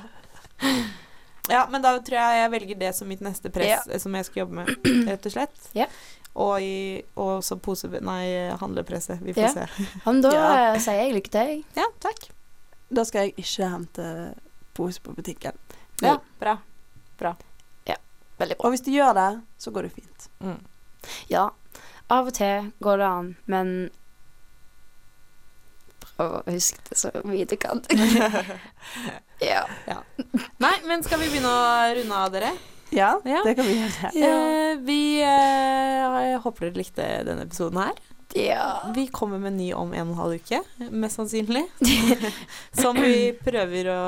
[1.49, 3.99] Ja, men da tror jeg jeg velger det som mitt neste press, ja.
[4.03, 4.71] som jeg skal jobbe med,
[5.11, 5.69] rett og slett.
[5.79, 5.87] Ja.
[6.37, 7.89] Og, i, og så pose...
[8.05, 8.25] Nei,
[8.61, 9.23] handlepresset.
[9.25, 9.53] Vi får Ja.
[9.55, 9.87] se.
[10.05, 10.49] Men da Ja.
[10.75, 11.53] eh, sier jeg lykke til.
[11.79, 12.27] Ja, takk.
[12.93, 14.09] Da skal jeg ikke hente
[14.77, 15.57] pose på butikken.
[16.05, 16.59] Ja, bra.
[17.19, 17.33] Bra.
[17.89, 17.97] Ja,
[18.39, 18.67] Veldig bra.
[18.69, 19.29] Og hvis du gjør det,
[19.59, 20.27] så går det fint.
[20.45, 20.59] Mm.
[21.33, 21.47] Ja,
[22.13, 23.73] av og til går det an, men
[26.17, 27.81] Prøv å huske det så mye du kan.
[29.41, 29.65] ja.
[30.63, 32.53] Nei, men skal vi begynne å runde av, dere?
[32.95, 33.41] Ja, Ja.
[33.45, 34.11] det kan vi gjøre.
[34.15, 37.97] Eh, vi eh, håper dere likte denne episoden her.
[38.35, 38.93] ja.
[38.95, 41.65] Vi kommer med ny om en og en halv uke, mest sannsynlig.
[42.81, 44.01] Som vi prøver å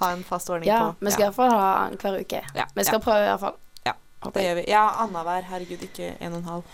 [0.00, 1.04] ha en fast ordning Ja, på.
[1.06, 2.42] vi skal i hvert fall ha den hver uke.
[2.54, 3.56] Ja, Vi skal prøve i hvert fall.
[3.86, 3.94] Ja,
[4.34, 4.64] Det gjør vi.
[4.70, 5.42] Ja, annenhver.
[5.46, 6.64] Herregud, ikke en og en halv.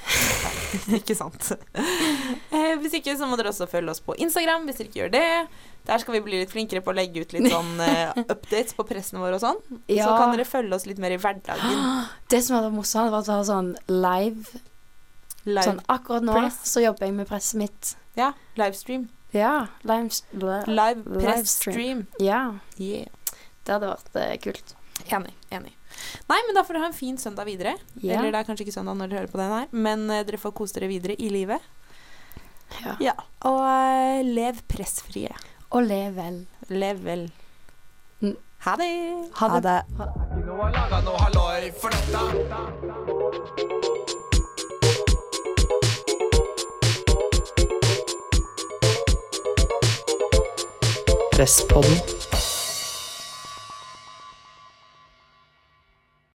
[0.98, 1.52] Ikke sant.
[1.76, 5.12] Eh, hvis ikke, så må dere også følge oss på Instagram, hvis dere ikke gjør
[5.14, 5.26] det.
[5.84, 8.86] Der skal vi bli litt flinkere på å legge ut litt sånn uh, updates på
[8.88, 9.58] pressene våre og sånn.
[9.92, 10.06] Ja.
[10.06, 11.82] Så kan dere følge oss litt mer i hverdagen.
[12.32, 14.62] Det som hadde vært morsomt, var å ha sånn live.
[15.44, 16.62] Live, Sånn akkurat nå press.
[16.70, 17.90] så jobber jeg med presset mitt.
[18.16, 19.10] ja, livestream.
[19.34, 19.66] Ja.
[19.84, 20.22] Live,
[20.70, 21.02] live.
[21.20, 22.06] Press-stream.
[22.22, 22.54] Ja.
[22.80, 23.10] Yeah.
[23.66, 24.74] Det hadde vært uh, kult.
[25.10, 25.34] Enig.
[25.52, 25.74] Enig.
[26.30, 27.74] Nei, men da får dere ha en fin søndag videre.
[28.00, 28.20] Yeah.
[28.22, 30.40] Eller det er kanskje ikke søndag når dere hører på den her, men uh, dere
[30.40, 31.60] får kose dere videre i livet.
[32.80, 32.94] ja.
[33.04, 33.14] Ja.
[33.44, 35.34] Og lev pressfrie.
[35.74, 36.46] Og lev vel.
[36.68, 37.30] Lev vel.
[38.58, 39.30] Ha det.
[39.34, 39.62] Ha Ha det.
[39.62, 39.82] det.
[40.46, 42.18] Nå har laga noe halloi for dette.
[51.34, 51.98] Presspodden.